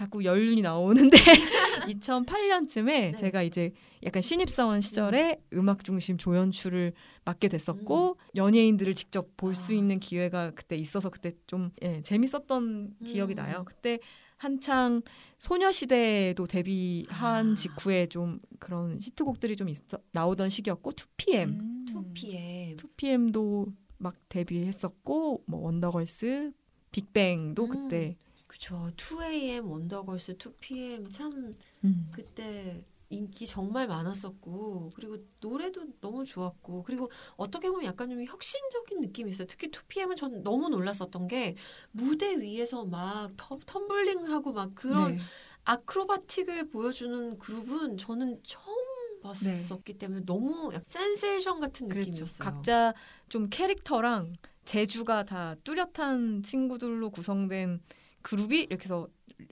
자꾸 0.00 0.24
연륜이 0.24 0.62
나오는데 0.62 1.10
2008년쯤에 1.86 2.84
네. 2.86 3.16
제가 3.16 3.42
이제 3.42 3.72
약간 4.02 4.22
신입사원 4.22 4.80
시절에 4.80 5.42
음. 5.52 5.68
악 5.68 5.84
중심 5.84 6.16
조연출을 6.16 6.94
맡게 7.26 7.48
됐었고 7.48 8.16
연예인들을 8.34 8.94
직접 8.94 9.36
볼수 9.36 9.72
아. 9.72 9.74
있는 9.74 10.00
기회가 10.00 10.52
그때 10.52 10.74
있어서 10.76 11.10
그때 11.10 11.34
좀 11.46 11.70
예, 11.82 12.00
재밌었던 12.00 12.94
기억이 13.04 13.34
음. 13.34 13.36
나요. 13.36 13.64
그때 13.66 13.98
한창 14.38 15.02
소녀시대도 15.36 16.46
데뷔한 16.46 17.52
아. 17.52 17.54
직후에 17.54 18.06
좀 18.06 18.40
그런 18.58 18.98
히트곡들이 19.02 19.54
좀 19.54 19.68
있어, 19.68 19.98
나오던 20.12 20.48
시기였고 20.48 20.92
2PM, 20.92 21.60
음. 21.60 21.84
2PM. 21.90 22.76
2PM도 22.78 23.70
막 23.98 24.16
데뷔했었고 24.30 25.44
뭐 25.46 25.60
원더걸스, 25.60 26.52
빅뱅도 26.90 27.64
음. 27.64 27.68
그때 27.68 28.16
그쵸. 28.50 28.90
2AM, 28.96 29.70
원더걸스, 29.70 30.36
2PM 30.36 31.08
참 31.08 31.52
음. 31.84 32.10
그때 32.10 32.84
인기 33.08 33.46
정말 33.46 33.86
많았었고 33.86 34.90
그리고 34.96 35.18
노래도 35.38 35.84
너무 36.00 36.24
좋았고 36.24 36.82
그리고 36.82 37.08
어떻게 37.36 37.68
보면 37.70 37.84
약간 37.84 38.10
좀 38.10 38.24
혁신적인 38.24 39.00
느낌이 39.02 39.30
있어요. 39.30 39.46
특히 39.46 39.70
2PM은 39.70 40.16
전 40.16 40.42
너무 40.42 40.68
놀랐었던 40.68 41.28
게 41.28 41.54
무대 41.92 42.40
위에서 42.40 42.84
막 42.84 43.36
텀, 43.36 43.64
텀블링을 43.64 44.30
하고 44.30 44.52
막 44.52 44.74
그런 44.74 45.14
네. 45.14 45.22
아크로바틱을 45.64 46.70
보여주는 46.70 47.38
그룹은 47.38 47.98
저는 47.98 48.40
처음 48.44 48.76
봤었기 49.22 49.96
때문에 49.96 50.24
너무 50.26 50.72
약 50.74 50.82
센세이션 50.88 51.60
같은 51.60 51.88
그렇죠. 51.88 52.10
느낌이었어요. 52.10 52.38
각자 52.44 52.94
좀 53.28 53.48
캐릭터랑 53.48 54.34
재주가 54.64 55.24
다 55.24 55.54
뚜렷한 55.62 56.42
친구들로 56.42 57.10
구성된 57.10 57.80
그룹이 58.22 58.62
이렇게 58.64 58.84
해서 58.84 59.08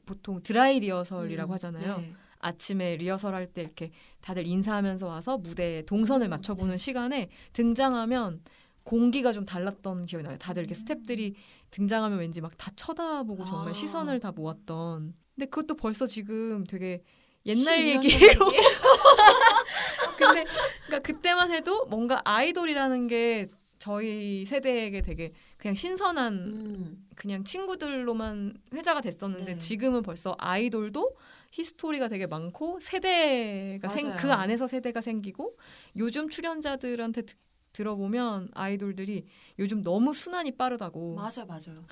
보통 0.07 0.43
드라이 0.43 0.81
리허설이라고 0.81 1.53
음, 1.53 1.55
하잖아요. 1.55 1.99
네. 1.99 2.13
아침에 2.41 2.97
리허설 2.97 3.35
할 3.35 3.47
때 3.53 3.63
이렇게 3.63 3.91
다들 4.21 4.47
인사하면서 4.47 5.07
와서 5.09 5.39
무대에 5.39 5.83
동선을 5.87 6.29
음, 6.29 6.31
맞춰보는 6.31 6.73
네. 6.73 6.79
시간에 6.79 7.31
등장하면 7.53 8.43
공기가 8.85 9.33
좀 9.33 9.45
달랐던 9.45 10.07
기억이 10.07 10.25
나요. 10.25 10.39
다들 10.39 10.65
이렇게 10.65 10.79
음. 10.79 10.85
스탭들이 10.85 11.35
등장하면 11.71 12.19
왠지 12.19 12.41
막 12.41 12.53
다 12.57 12.71
쳐다보고 12.77 13.45
정말 13.45 13.71
아. 13.71 13.73
시선을 13.73 14.21
다 14.21 14.33
모았던. 14.33 15.15
근데 15.35 15.47
그것도 15.51 15.77
벌써 15.77 16.07
지금 16.07 16.65
되게 16.65 17.03
옛날 17.47 17.79
12년 17.85 18.05
얘기로? 18.05 18.51
근데 20.19 20.45
그러니까 20.87 20.99
그때만 21.01 21.51
해도 21.53 21.87
뭔가 21.87 22.21
아이돌이라는 22.25 23.07
게 23.07 23.49
저희 23.89 24.45
세대에게 24.45 25.01
되게 25.01 25.33
그냥 25.57 25.75
신선한 25.75 26.35
음, 26.35 27.07
그냥 27.17 27.43
친구들로만 27.43 28.55
회자가 28.75 29.01
됐었는데 29.01 29.55
네. 29.55 29.59
지금은 29.59 30.03
벌써 30.03 30.35
아이돌도 30.39 31.17
히스토리가 31.53 32.09
되게 32.09 32.27
많고 32.27 32.81
세대가 32.81 33.89
생. 33.89 34.13
그 34.17 34.31
안에서 34.31 34.67
세대가 34.67 35.01
생기고 35.01 35.57
요즘 35.97 36.29
출연자들한테 36.29 37.23
드- 37.23 37.35
들어보면 37.73 38.51
아이돌들이 38.53 39.27
요즘 39.59 39.83
너무 39.83 40.13
순환이 40.13 40.51
빠르다고 40.59 41.15
맞아 41.15 41.47
맞아요. 41.47 41.83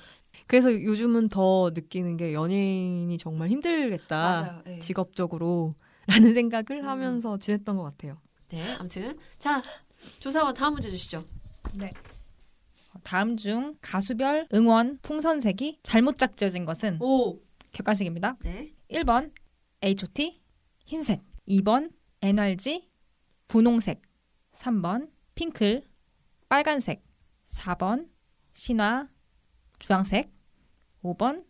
그래서 0.45 0.71
요즘은 0.71 1.29
더 1.29 1.71
느끼는 1.73 2.17
게 2.17 2.33
연예인이 2.33 3.17
정말 3.17 3.49
힘들겠다 3.49 4.15
맞아요. 4.17 4.61
네. 4.65 4.79
직업적으로 4.79 5.73
라는 6.05 6.33
생각을 6.35 6.83
음. 6.83 6.87
하면서 6.87 7.39
지냈던 7.39 7.75
것 7.75 7.81
같아요. 7.83 8.17
네, 8.49 8.75
아무튼 8.75 9.17
자 9.39 9.63
조사원 10.19 10.53
다음 10.53 10.73
문제 10.73 10.91
주시죠. 10.91 11.25
다음 13.03 13.37
중 13.37 13.77
가수별 13.81 14.47
응원 14.53 14.99
풍선색이 15.01 15.79
잘못 15.83 16.17
짝지어진 16.17 16.65
것은 16.65 16.97
오, 17.01 17.39
객관식입니다. 17.71 18.37
네. 18.41 18.73
1번 18.91 19.31
H.O.T 19.81 20.41
흰색 20.85 21.21
2번 21.47 21.91
NRG 22.21 22.89
분홍색 23.47 24.01
3번 24.53 25.11
핑클 25.35 25.83
빨간색 26.49 27.03
4번 27.47 28.09
신화 28.53 29.07
주황색 29.79 30.31
5번 31.03 31.45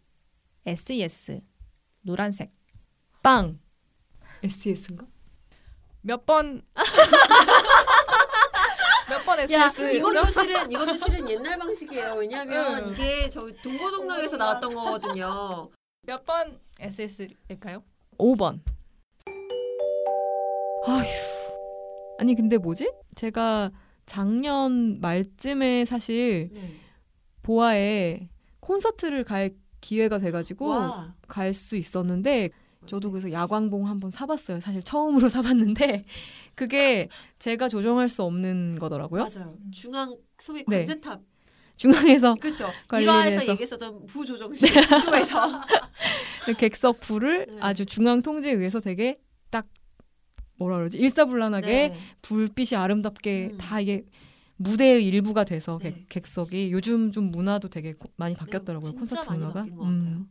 SES 0.66 1.42
노란색 2.02 2.52
빵 3.24 3.60
SES인가? 4.44 5.08
몇 6.02 6.26
번? 6.26 6.62
야, 9.52 9.68
SS? 9.68 9.96
이것도 9.96 10.30
실은 10.30 10.72
이것도 10.72 10.98
실은 10.98 11.30
옛날 11.30 11.58
방식이에요. 11.60 12.14
왜냐하면 12.16 12.88
응. 12.88 12.94
이게 12.94 13.30
저 13.30 13.48
동고동락에서 13.62 14.38
나왔던 14.38 14.74
거거든요. 14.74 15.70
몇 16.04 16.24
번 16.26 16.60
SS일까요? 16.80 17.84
5번. 18.18 18.60
아휴. 20.86 21.06
아니 22.20 22.36
근데 22.36 22.58
뭐지? 22.58 22.92
제가 23.16 23.72
작년 24.06 25.00
말쯤에 25.02 25.86
사실 25.86 26.50
네. 26.54 26.76
보아에 27.44 28.30
콘서트를 28.62 29.24
갈 29.24 29.52
기회가 29.82 30.18
돼가지고 30.20 30.70
와, 30.70 31.14
갈수 31.28 31.76
있었는데 31.76 32.50
저도 32.88 33.12
그래서 33.12 33.32
야광봉 33.32 33.88
한번 33.88 34.10
사봤어요. 34.10 34.60
사실 34.62 34.82
처음으로 34.82 35.30
사봤는데 35.30 36.06
그게 36.56 37.10
제가 37.40 37.70
조정할 37.70 38.10
수 38.10 38.24
없는 38.24 38.78
거더라고요. 38.80 39.24
맞아요. 39.32 39.56
중앙 39.72 40.16
소위 40.40 40.64
네. 40.68 40.78
관제탑 40.78 41.22
중앙에서 41.76 42.36
그렇죠. 42.36 42.70
관리를 42.88 43.14
1화에서 43.14 43.26
해서. 43.42 43.52
얘기했었던 43.52 44.06
부조정실 44.08 44.68
쪽에서 45.06 45.62
그 46.46 46.54
객석 46.54 47.00
불을 47.02 47.46
네. 47.50 47.58
아주 47.60 47.86
중앙 47.86 48.22
통제에 48.24 48.52
의해서 48.54 48.80
되게 48.80 49.20
딱 49.52 49.68
뭐라 50.58 50.78
그러지 50.78 50.98
일사불란하게 50.98 51.68
네. 51.90 51.98
불빛이 52.24 52.76
아름답게 52.78 53.50
음. 53.54 53.58
다 53.60 53.80
이게 53.80 54.06
무대의 54.56 55.06
일부가 55.06 55.44
돼서 55.44 55.78
네. 55.84 55.92
객, 55.92 56.10
객석이 56.10 56.72
요즘 56.72 57.12
좀 57.12 57.26
문화도 57.26 57.70
되게 57.70 57.94
고- 57.94 58.10
많이 58.16 58.34
바뀌었더라고요 58.36 58.92
네, 58.92 58.98
콘서트 58.98 59.22
진짜 59.22 59.30
많이 59.30 59.40
문화가. 59.70 59.86
음. 59.86 60.28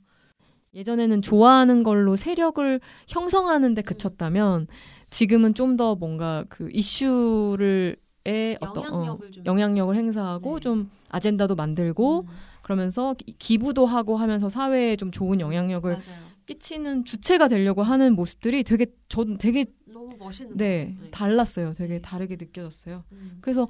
예전에는 0.74 1.22
좋아하는 1.22 1.82
걸로 1.82 2.16
세력을 2.16 2.80
형성하는데 3.08 3.82
그쳤다면 3.82 4.66
지금은 5.10 5.54
좀 5.54 5.76
더 5.76 5.94
뭔가 5.94 6.44
그 6.48 6.68
이슈를 6.72 7.96
에 8.26 8.56
어떤 8.60 8.82
어, 8.84 8.86
영향력을 8.88 9.30
좀 9.30 9.46
영향력을 9.46 9.94
행사하고 9.96 10.54
네. 10.56 10.60
좀 10.60 10.90
아젠다도 11.10 11.54
만들고 11.54 12.22
음, 12.22 12.26
그러면서 12.62 13.14
기- 13.14 13.36
기부도 13.38 13.86
하고 13.86 14.16
하면서 14.16 14.48
사회에 14.48 14.96
좀 14.96 15.12
좋은 15.12 15.38
영향력을 15.40 15.88
맞아요. 15.92 16.26
끼치는 16.46 17.04
주체가 17.04 17.46
되려고 17.46 17.82
하는 17.84 18.14
모습들이 18.16 18.64
되게 18.64 18.86
저는 19.08 19.38
되게 19.38 19.66
너무 19.86 20.16
멋있는 20.18 20.56
네, 20.56 20.86
것 20.86 20.94
같아요. 20.94 21.10
달랐어요. 21.12 21.72
되게 21.74 21.94
네. 21.94 22.00
다르게 22.02 22.34
느껴졌어요. 22.36 23.04
음. 23.12 23.38
그래서 23.42 23.68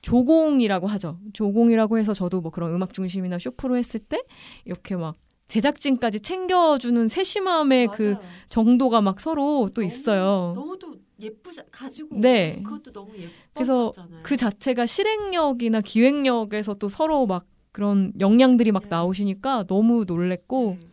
조공이라고 0.00 0.86
하죠. 0.86 1.18
조공이라고 1.34 1.98
해서 1.98 2.14
저도 2.14 2.40
뭐 2.40 2.50
그런 2.50 2.72
음악 2.72 2.94
중심이나 2.94 3.38
쇼프로 3.38 3.76
했을 3.76 4.00
때 4.00 4.22
이렇게 4.64 4.96
막 4.96 5.16
제작진까지 5.48 6.20
챙겨주는 6.20 7.08
세심함의 7.08 7.88
그 7.88 8.02
맞아요. 8.14 8.20
정도가 8.48 9.00
막 9.00 9.20
서로 9.20 9.70
또 9.74 9.80
너무- 9.80 9.86
있어요. 9.86 10.52
너무 10.54 10.78
또 10.78 10.94
예쁘자 11.20 11.64
가지고 11.70 12.16
네. 12.20 12.62
그것도 12.62 12.92
너무 12.92 13.10
그래서 13.54 13.86
예뻤었잖아요. 13.88 14.20
그 14.22 14.36
자체가 14.36 14.86
실행력이나 14.86 15.80
기획력에서 15.80 16.74
또 16.74 16.88
서로 16.88 17.26
막 17.26 17.46
그런 17.72 18.12
역량들이 18.20 18.72
막 18.72 18.84
네. 18.84 18.88
나오시니까 18.90 19.64
너무 19.66 20.04
놀랬고 20.06 20.76
네. 20.80 20.86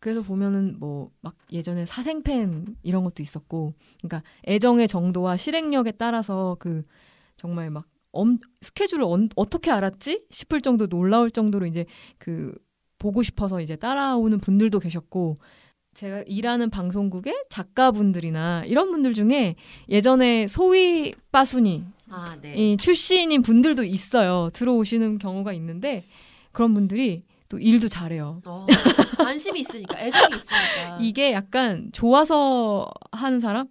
그래서 0.00 0.22
보면은 0.22 0.76
뭐 0.78 1.10
막 1.20 1.34
예전에 1.50 1.84
사생팬 1.86 2.76
이런 2.84 3.02
것도 3.02 3.22
있었고 3.22 3.72
그러니까 4.02 4.22
애정의 4.46 4.86
정도와 4.86 5.36
실행력에 5.36 5.92
따라서 5.92 6.56
그 6.60 6.82
정말 7.36 7.70
막 7.70 7.86
엄, 8.12 8.38
스케줄을 8.60 9.02
언- 9.04 9.28
어떻게 9.36 9.70
알았지 9.70 10.24
싶을 10.30 10.60
정도 10.60 10.86
놀라울 10.86 11.30
정도로 11.30 11.66
이제 11.66 11.84
그 12.18 12.54
보고 12.98 13.22
싶어서 13.22 13.60
이제 13.60 13.76
따라오는 13.76 14.38
분들도 14.38 14.78
계셨고 14.80 15.38
제가 15.94 16.22
일하는 16.26 16.68
방송국의 16.68 17.44
작가분들이나 17.48 18.64
이런 18.66 18.90
분들 18.90 19.14
중에 19.14 19.56
예전에 19.88 20.46
소위 20.46 21.14
빠순이 21.32 21.84
아, 22.10 22.36
네. 22.40 22.54
이 22.54 22.76
출신인 22.76 23.42
분들도 23.42 23.82
있어요. 23.84 24.50
들어오시는 24.52 25.18
경우가 25.18 25.52
있는데 25.54 26.04
그런 26.52 26.74
분들이 26.74 27.24
또 27.48 27.58
일도 27.58 27.88
잘해요. 27.88 28.42
어, 28.44 28.66
관심이 29.18 29.60
있으니까 29.60 29.98
애정이 29.98 30.36
있으니까 30.36 30.98
이게 31.00 31.32
약간 31.32 31.90
좋아서 31.92 32.90
하는 33.12 33.40
사람, 33.40 33.68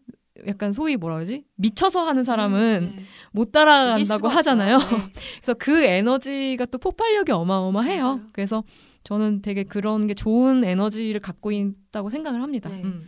약간 0.48 0.72
소위 0.72 0.96
뭐라 0.98 1.16
그러지? 1.16 1.44
미쳐서 1.56 2.04
하는 2.04 2.24
사람은 2.24 2.90
음, 2.92 2.96
네. 2.98 3.04
못 3.32 3.52
따라간다고 3.52 4.28
하잖아요. 4.30 4.78
네. 4.78 4.86
그래서 5.42 5.54
그 5.60 5.84
에너지가 5.84 6.66
또 6.68 6.78
폭발력이 6.78 7.32
어마어마해요. 7.32 8.04
맞아요. 8.04 8.22
그래서 8.32 8.64
저는 9.06 9.42
되게 9.44 9.64
그런 9.64 10.08
게 10.08 10.16
좋은 10.16 10.64
에너지를 10.64 11.22
갖고 11.22 11.52
있다고 11.52 12.10
생각을 12.10 12.42
합니다. 12.42 12.70
네. 12.70 12.82
음. 12.84 13.08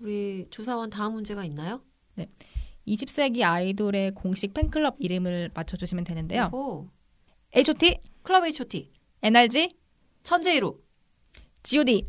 우리 0.00 0.46
조사원 0.50 0.90
다음 0.90 1.12
문제가 1.14 1.44
있나요? 1.44 1.80
20세기 2.86 3.42
아이돌의 3.42 4.14
공식 4.14 4.52
팬클럽 4.52 4.96
이름을 4.98 5.52
맞춰주시면 5.54 6.04
되는데요. 6.04 6.50
오, 6.52 6.88
H.O.T, 7.54 8.00
클럽 8.22 8.44
H.O.T, 8.46 8.90
NRG, 9.22 9.76
천재이로, 10.24 10.80
G.O.D, 11.62 12.08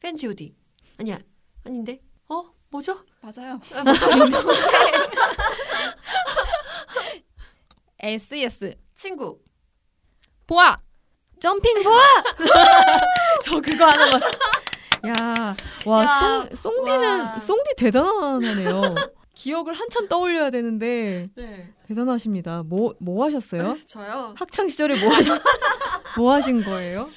팬 0.00 0.14
G.O.D 0.14 0.54
아니야, 0.98 1.18
아닌데? 1.64 2.02
어, 2.28 2.52
뭐죠? 2.68 3.02
맞아요. 3.22 3.60
아, 3.72 3.82
뭐죠? 3.82 4.06
SES, 7.98 8.74
친구, 8.94 9.40
보아, 10.46 10.76
점핑 11.42 11.82
보아! 11.82 12.00
저 13.44 13.60
그거 13.60 13.84
하나만. 13.84 14.20
야, 15.08 15.56
와, 15.84 16.02
야, 16.04 16.46
송, 16.54 16.74
송디는, 16.76 17.20
와. 17.20 17.38
송디 17.40 17.74
대단하네요. 17.78 18.94
기억을 19.34 19.72
한참 19.74 20.06
떠올려야 20.06 20.50
되는데 20.50 21.26
네. 21.34 21.72
대단하십니다. 21.88 22.62
뭐뭐 22.62 23.24
하셨어요? 23.24 23.76
저요. 23.86 24.34
학창 24.38 24.68
시절에 24.68 25.00
뭐 25.02 25.12
하신 25.12 25.34
뭐 26.16 26.32
하신 26.32 26.62
거예요? 26.62 27.08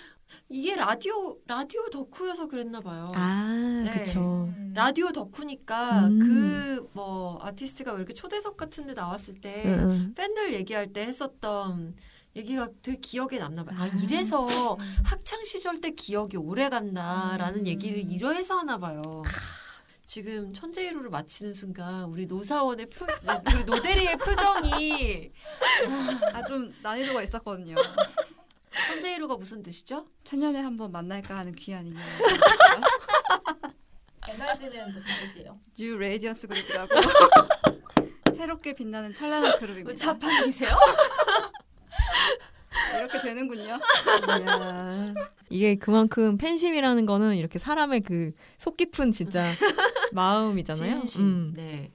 이게 0.50 0.76
라디오 0.76 1.38
라디오 1.46 1.88
덕후여서 1.92 2.48
그랬나 2.48 2.80
봐요. 2.80 3.12
아, 3.14 3.84
네. 3.86 3.92
그쵸. 3.92 4.50
라디오 4.74 5.12
덕후니까 5.12 6.08
음. 6.08 6.88
그뭐 6.94 7.38
아티스트가 7.44 7.92
왜 7.92 7.98
이렇게 8.00 8.16
초대석 8.16 8.58
같은 8.58 8.88
데 8.88 8.94
나왔을 8.96 9.36
때 9.36 9.62
응, 9.68 9.72
응. 9.82 10.14
팬들 10.16 10.54
얘기할 10.54 10.94
때 10.94 11.02
했었던 11.02 11.94
얘기가 12.36 12.68
되게 12.82 13.00
기억에 13.00 13.38
남나 13.40 13.64
봐요. 13.64 13.78
아, 13.80 13.84
아. 13.84 13.88
이래서 14.04 14.46
학창 15.06 15.44
시절 15.46 15.80
때 15.80 15.92
기억이 15.92 16.36
오래 16.38 16.68
간다라는 16.70 17.62
음. 17.62 17.68
얘기를 17.68 17.98
이러해서 18.12 18.58
하나 18.58 18.78
봐요. 18.78 19.24
지금 20.06 20.52
천재일우를 20.54 21.10
맞히는 21.10 21.54
순간 21.54 22.04
우리 22.06 22.26
노사원의 22.28 22.90
표, 22.90 23.06
우리 23.54 23.64
노대리의 23.66 24.18
표정이 24.18 25.32
아 26.34 26.44
좀 26.44 26.74
난이도가 26.84 27.24
있었거든요. 27.24 27.76
천재일우가 28.88 29.38
무슨 29.38 29.64
뜻이죠? 29.64 30.06
천년에 30.24 30.60
한 30.60 30.78
번 30.78 30.92
만날까 30.92 31.36
하는 31.38 31.56
귀한 31.56 31.88
인연. 31.88 32.04
에너지는 34.28 34.92
무슨 34.94 35.08
뜻이에요? 35.22 35.60
New 35.78 35.98
Radiance 35.98 36.48
Group이라고 36.48 36.94
새롭게 38.38 38.74
빛나는 38.76 39.14
찬란한 39.14 39.58
그룹입니다. 39.60 39.90
뭐 39.90 39.96
자판기세요? 39.96 40.70
이렇게 42.98 43.22
되는군요. 43.22 43.80
이게 45.50 45.76
그만큼 45.76 46.38
팬심이라는 46.38 47.06
거는 47.06 47.36
이렇게 47.36 47.60
사람의 47.60 48.02
그 48.02 48.32
속 48.58 48.78
깊은 48.78 49.12
진짜 49.12 49.52
마음이잖아요. 50.14 51.00
진심. 51.02 51.24
음. 51.26 51.54
네. 51.56 51.92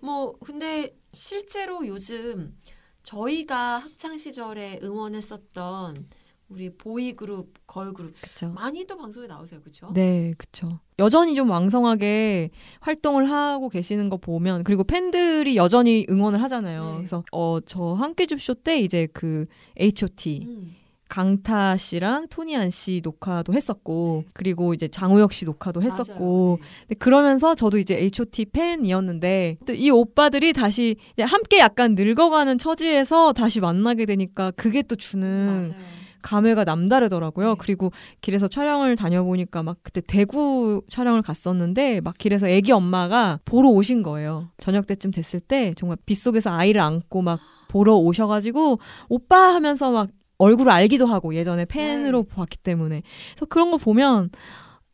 뭐 0.00 0.36
근데 0.44 0.94
실제로 1.14 1.86
요즘 1.86 2.56
저희가 3.02 3.78
학창 3.78 4.16
시절에 4.16 4.80
응원했었던 4.82 6.06
우리 6.50 6.68
보이 6.68 7.12
그룹, 7.12 7.48
걸 7.66 7.92
그룹 7.92 8.12
그쵸. 8.20 8.50
많이도 8.50 8.96
방송에 8.96 9.28
나오세요, 9.28 9.60
그렇죠? 9.60 9.92
네, 9.94 10.34
그쵸. 10.36 10.80
여전히 10.98 11.36
좀 11.36 11.48
왕성하게 11.48 12.50
활동을 12.80 13.30
하고 13.30 13.68
계시는 13.68 14.08
거 14.08 14.16
보면, 14.16 14.64
그리고 14.64 14.82
팬들이 14.82 15.56
여전히 15.56 16.06
응원을 16.10 16.42
하잖아요. 16.42 16.84
네. 16.90 16.96
그래서, 16.96 17.24
어, 17.30 17.60
저 17.64 17.92
함께줍쇼 17.92 18.54
때 18.54 18.80
이제 18.80 19.06
그 19.12 19.46
H.O.T. 19.78 20.46
음. 20.46 20.74
강타 21.08 21.76
씨랑 21.76 22.28
토니안 22.28 22.70
씨 22.70 23.00
녹화도 23.02 23.52
했었고, 23.52 24.24
그리고 24.32 24.74
이제 24.74 24.88
장우혁 24.88 25.32
씨 25.32 25.44
녹화도 25.44 25.82
했었고, 25.82 26.58
네. 26.60 26.68
근데 26.88 26.94
그러면서 26.96 27.54
저도 27.54 27.78
이제 27.78 27.96
H.O.T 27.96 28.46
팬이었는데 28.46 29.58
또이 29.66 29.90
오빠들이 29.90 30.52
다시 30.52 30.96
이제 31.12 31.22
함께 31.22 31.58
약간 31.58 31.94
늙어가는 31.94 32.58
처지에서 32.58 33.32
다시 33.32 33.60
만나게 33.60 34.06
되니까 34.06 34.52
그게 34.52 34.82
또 34.82 34.96
네. 34.96 35.04
주는 35.04 35.46
맞아요. 35.46 36.00
감회가 36.22 36.64
남다르더라고요. 36.64 37.48
네. 37.50 37.54
그리고 37.58 37.92
길에서 38.20 38.48
촬영을 38.48 38.96
다녀보니까 38.96 39.62
막 39.62 39.78
그때 39.82 40.00
대구 40.00 40.82
촬영을 40.88 41.22
갔었는데 41.22 42.00
막 42.00 42.16
길에서 42.18 42.48
애기 42.48 42.72
엄마가 42.72 43.40
보러 43.44 43.68
오신 43.68 44.02
거예요. 44.02 44.50
저녁 44.58 44.86
때쯤 44.86 45.10
됐을 45.10 45.40
때 45.40 45.74
정말 45.76 45.96
빗속에서 46.06 46.50
아이를 46.50 46.80
안고 46.80 47.22
막 47.22 47.40
보러 47.68 47.94
오셔가지고 47.96 48.78
오빠 49.08 49.54
하면서 49.54 49.90
막 49.90 50.10
얼굴을 50.38 50.72
알기도 50.72 51.06
하고 51.06 51.34
예전에 51.34 51.64
팬으로 51.66 52.24
봤기 52.24 52.58
때문에 52.58 53.02
그래서 53.34 53.46
그런 53.46 53.70
거 53.70 53.76
보면 53.76 54.30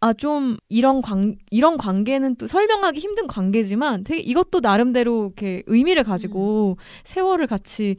아 0.00 0.12
좀 0.12 0.56
이런 0.68 1.00
관 1.02 1.36
이런 1.50 1.78
관계는 1.78 2.36
또 2.36 2.46
설명하기 2.46 3.00
힘든 3.00 3.26
관계지만 3.26 4.04
되게 4.04 4.20
이것도 4.20 4.60
나름대로 4.60 5.24
이렇게 5.26 5.62
의미를 5.66 6.04
가지고 6.04 6.76
세월을 7.04 7.46
같이 7.46 7.96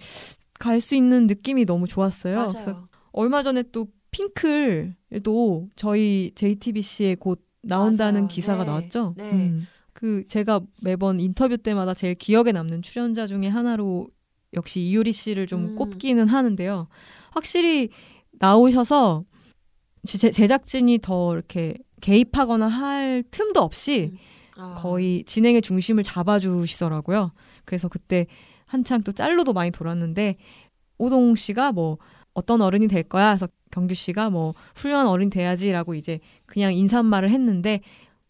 갈 0.60 0.80
수 0.80 0.96
있는 0.96 1.28
느낌이 1.28 1.66
너무 1.66 1.88
좋았어요. 1.88 2.48
그래서 2.48 2.72
맞아요. 2.72 2.87
얼마 3.18 3.42
전에 3.42 3.64
또 3.72 3.88
핑클도 4.12 5.70
저희 5.76 6.32
JTBC에 6.36 7.16
곧 7.16 7.44
나온다는 7.62 8.22
맞아요. 8.22 8.28
기사가 8.28 8.64
네. 8.64 8.66
나왔죠. 8.70 9.16
네. 9.18 9.32
음. 9.32 9.68
그 9.94 10.24
제가 10.28 10.62
매번 10.84 11.20
인터뷰 11.20 11.58
때마다 11.58 11.96
제일 11.96 12.14
기억에 12.14 12.52
남는 12.52 12.84
출연자 12.84 13.26
중에 13.26 13.48
하나로 13.48 14.08
역시 14.54 14.82
이효리 14.82 15.12
씨를 15.12 15.48
좀 15.48 15.64
음. 15.64 15.76
꼽기는 15.76 16.28
하는데요. 16.28 16.88
확실히 17.32 17.90
나오셔서 18.34 19.26
제, 20.06 20.30
제작진이 20.30 21.00
더 21.00 21.34
이렇게 21.34 21.76
개입하거나 22.02 22.68
할 22.68 23.24
틈도 23.32 23.62
없이 23.62 24.14
아. 24.56 24.76
거의 24.80 25.24
진행의 25.26 25.64
중심을 25.64 26.04
잡아주시더라고요. 26.04 27.32
그래서 27.66 27.88
그때 27.88 28.28
한창 28.68 29.02
또 29.02 29.12
짤로도 29.12 29.54
많이 29.54 29.72
돌았는데 29.72 30.38
오동 31.00 31.36
씨가 31.36 31.72
뭐 31.72 31.98
어떤 32.38 32.62
어른이 32.62 32.88
될 32.88 33.02
거야. 33.02 33.32
그래서 33.32 33.48
경규 33.72 33.96
씨가 33.96 34.30
뭐 34.30 34.54
훌륭한 34.76 35.08
어른이 35.08 35.32
돼야지라고 35.32 35.96
이제 35.96 36.20
그냥 36.46 36.72
인사말을 36.72 37.32
했는데 37.32 37.82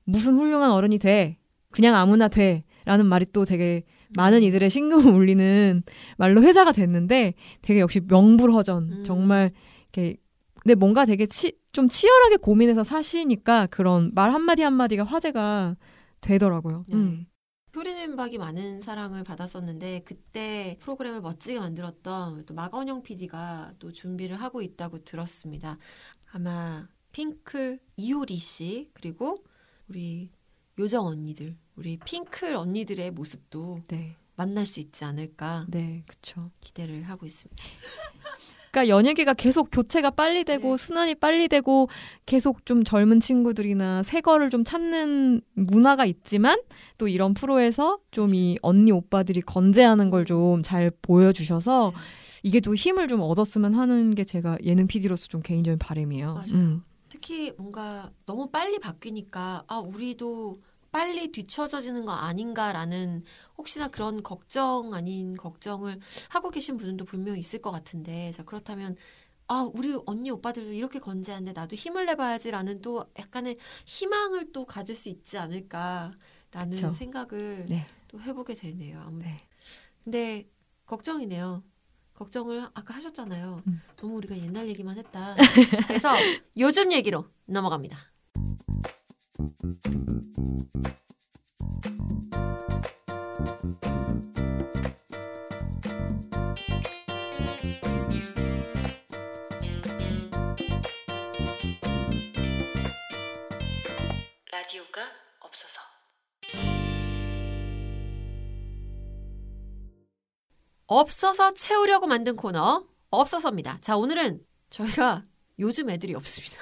무슨 0.06 0.36
훌륭한 0.36 0.72
어른이 0.72 0.98
돼? 0.98 1.38
그냥 1.72 1.94
아무나 1.96 2.30
돼. 2.30 2.64
라는 2.86 3.06
말이 3.06 3.26
또 3.34 3.44
되게 3.44 3.84
많은 4.16 4.44
이들의 4.44 4.70
심금을 4.70 5.12
울리는 5.14 5.84
말로 6.18 6.42
회자가 6.42 6.72
됐는데 6.72 7.34
되게 7.62 7.82
역시 7.82 8.00
명불허전 8.00 8.84
음. 8.84 9.04
정말 9.04 9.52
이렇게 9.92 10.16
근데 10.64 10.74
뭔가 10.76 11.06
되게 11.06 11.26
치, 11.26 11.52
좀 11.74 11.90
치열하게 11.90 12.38
고민해서 12.38 12.86
사시니까 12.86 13.68
그런 13.68 14.12
말 14.14 14.34
한마디 14.34 14.62
한마디가 14.62 15.04
화제가 15.04 15.76
되더라고요. 16.22 16.86
네. 16.88 16.96
음. 16.96 17.26
효리는 17.78 18.16
박이 18.16 18.40
많은 18.40 18.82
사랑을 18.82 19.24
받았었는데 19.24 20.02
그때 20.04 20.78
프로그램을 20.80 21.22
멋지게 21.22 21.60
만들었던 21.60 22.48
또 22.48 22.56
마건영 22.56 23.04
PD가 23.04 23.74
또 23.78 23.92
준비를 23.92 24.42
하고 24.42 24.64
있다고 24.64 25.04
들었습니다. 25.04 25.78
아마 26.32 26.88
핑클 27.12 27.80
이효리 27.98 28.40
씨 28.40 28.90
그리고 28.96 29.44
우리 29.88 30.32
요정 30.80 31.06
언니들 31.06 31.56
우리 31.76 32.00
핑클 32.00 32.56
언니들의 32.56 33.12
모습도 33.12 33.84
네. 33.90 34.18
만날 34.36 34.66
수 34.66 34.80
있지 34.80 35.06
않을까 35.06 35.68
네, 35.70 36.04
그쵸. 36.08 36.50
기대를 36.62 37.04
하고 37.04 37.28
있습니다. 37.28 37.64
그러니까 38.78 38.96
연예계가 38.96 39.34
계속 39.34 39.70
교체가 39.72 40.12
빨리 40.12 40.44
되고 40.44 40.78
네. 40.78 40.86
순환이 40.86 41.16
빨리 41.16 41.48
되고 41.48 41.90
계속 42.28 42.64
좀 42.66 42.84
젊은 42.84 43.20
친구들이나 43.20 44.04
새 44.04 44.22
거를 44.22 44.52
좀 44.52 44.64
찾는 44.64 45.42
문화가 45.56 46.06
있지만 46.06 46.60
또 47.00 47.08
이런 47.08 47.34
프로에서 47.34 47.98
좀 48.12 48.28
이 48.34 48.58
언니 48.62 48.92
오빠들이 48.92 49.42
건재하는 49.42 50.10
걸 50.12 50.26
좀 50.26 50.62
잘 50.62 50.92
보여주셔서 51.02 51.92
네. 51.96 52.02
이게 52.44 52.60
또 52.60 52.76
힘을 52.76 53.08
좀 53.08 53.22
얻었으면 53.22 53.74
하는 53.74 54.14
게 54.14 54.24
제가 54.24 54.58
예능 54.64 54.86
PD로서 54.86 55.28
좀 55.28 55.42
개인적인 55.42 55.80
바람이에요. 55.80 56.34
맞아요. 56.34 56.46
음. 56.54 56.84
특히 57.10 57.52
뭔가 57.58 58.12
너무 58.26 58.50
빨리 58.52 58.78
바뀌니까 58.80 59.64
아 59.68 59.80
우리도 59.80 60.60
빨리 60.92 61.32
뒤처져지는 61.32 62.06
거 62.06 62.12
아닌가라는 62.12 63.24
혹시나 63.58 63.88
그런 63.88 64.24
걱정 64.24 64.94
아닌 64.94 65.36
걱정을 65.36 66.00
하고 66.30 66.50
계신 66.50 66.78
분들도 66.78 67.06
분명히 67.06 67.40
있을 67.40 67.62
것 67.62 67.72
같은데 67.72 68.32
자 68.32 68.44
그렇다면 68.44 68.96
아 69.48 69.70
우리 69.74 69.98
언니 70.06 70.30
오빠들도 70.30 70.74
이렇게 70.74 71.00
건재한데 71.00 71.54
나도 71.54 71.76
힘을 71.76 72.06
내봐야지라는 72.06 72.82
또 72.82 73.06
약간의 73.18 73.58
희망을 73.86 74.52
또 74.52 74.66
가질 74.66 74.96
수 74.96 75.10
있지 75.10 75.38
않을까라는 75.38 76.14
그쵸. 76.70 76.94
생각을 76.94 77.66
네. 77.70 77.88
또 78.08 78.20
해보게 78.20 78.56
되네요. 78.56 79.02
아무 79.02 79.20
네. 79.20 79.42
근데 80.04 80.50
걱정이네요. 80.86 81.64
걱정을 82.14 82.68
아까 82.74 82.96
하셨잖아요. 82.96 83.62
음. 83.68 83.82
너무 83.96 84.16
우리가 84.16 84.38
옛날 84.38 84.68
얘기만 84.70 84.98
했다. 84.98 85.36
그래서 85.88 86.18
요즘 86.58 86.92
얘기로 86.92 87.26
넘어갑니다. 87.46 87.98
라디오가 104.52 105.04
없어서. 105.42 105.80
없어서 110.88 111.54
채우려고 111.54 112.08
만든 112.08 112.36
코너 112.36 112.88
없어서입니다. 113.12 113.78
자 113.82 113.98
오늘은 113.98 114.44
저희가 114.72 115.26
요즘 115.60 115.92
애들이 115.92 116.16
없습니다. 116.16 116.56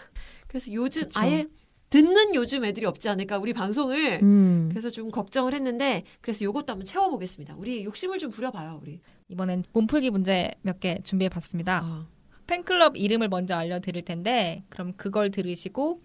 그래서 0.49 0.73
요즘 0.73 1.03
그쵸. 1.03 1.21
아예 1.21 1.47
듣는 1.95 2.35
요즘 2.35 2.65
애들이 2.65 2.85
없지 2.85 3.07
않을까 3.07 3.37
우리 3.37 3.53
방송을 3.53 4.19
음. 4.21 4.67
그래서 4.69 4.89
좀 4.89 5.11
걱정을 5.11 5.53
했는데 5.53 6.03
그래서 6.19 6.43
요것도 6.43 6.73
한번 6.73 6.83
채워보겠습니다. 6.85 7.55
우리 7.57 7.85
욕심을 7.85 8.19
좀 8.19 8.31
부려봐요 8.31 8.79
우리. 8.81 8.99
이번엔 9.29 9.63
몸풀기 9.71 10.09
문제 10.09 10.51
몇 10.61 10.81
개 10.81 10.99
준비해 11.05 11.29
봤습니다. 11.29 11.79
아, 11.83 12.05
팬클럽 12.47 12.97
이름을 12.97 13.29
먼저 13.29 13.55
알려드릴 13.55 14.03
텐데 14.03 14.63
그럼 14.67 14.91
그걸 14.97 15.31
들으시고 15.31 16.01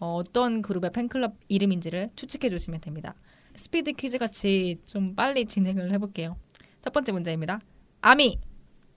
어떤 0.00 0.62
그룹의 0.62 0.92
팬클럽 0.92 1.34
이름인지를 1.48 2.10
추측해 2.16 2.48
주시면 2.48 2.80
됩니다. 2.80 3.14
스피드 3.54 3.92
퀴즈 3.92 4.16
같이 4.16 4.78
좀 4.86 5.14
빨리 5.14 5.44
진행을 5.44 5.92
해볼게요. 5.92 6.36
첫 6.80 6.92
번째 6.94 7.12
문제입니다. 7.12 7.60
아미, 8.00 8.38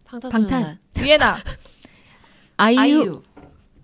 방탄소년단. 0.06 0.80
유애나, 0.98 1.36
아이유, 2.58 2.80
아이유. 2.80 3.24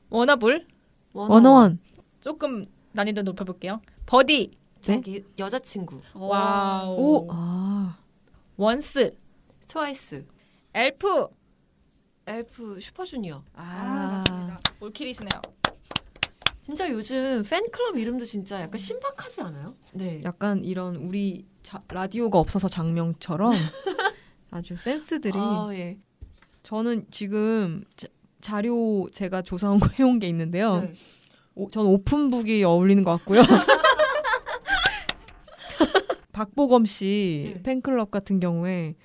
워너블 0.10 0.65
워너원, 1.12 1.80
조금 2.28 2.64
난이도 2.94 3.24
높여볼게요. 3.24 3.82
버디, 4.06 4.52
저기 4.82 5.26
여자친구. 5.38 6.02
와우, 6.14 6.96
오, 6.98 7.28
아, 7.30 7.98
원스, 8.56 9.14
트와이스. 9.68 10.26
엘프, 10.74 11.28
엘프 12.26 12.80
슈퍼주니어. 12.80 13.44
아, 13.56 14.24
맞습니다. 14.26 14.60
올킬이시네요. 14.80 15.42
진짜 16.66 16.90
요즘 16.90 17.44
팬클럽 17.44 17.98
이름도 17.98 18.24
진짜 18.24 18.62
약간 18.62 18.78
신박하지 18.78 19.42
않아요? 19.42 19.76
네. 19.92 20.22
약간 20.24 20.64
이런 20.64 20.96
우리 20.96 21.46
자- 21.62 21.84
라디오가 21.90 22.40
없어서 22.40 22.70
장명처럼 22.70 23.52
아주 24.50 24.78
센스들이. 24.78 25.34
아, 25.38 25.68
예. 25.74 25.98
저는 26.64 27.06
지금 27.12 27.84
자, 27.98 28.08
자료 28.40 29.10
제가 29.12 29.42
조사한 29.42 29.80
거 29.80 29.90
해온 30.00 30.20
게 30.20 30.30
있는데요. 30.30 30.84
네. 30.84 30.94
오, 31.56 31.70
전 31.70 31.86
오픈북이 31.86 32.63
어울리는 32.63 33.04
것 33.04 33.12
같고요. 33.18 33.42
박보검 36.32 36.86
씨 36.86 37.54
네. 37.56 37.62
팬클럽 37.62 38.10
같은 38.10 38.39
경우에 38.39 38.96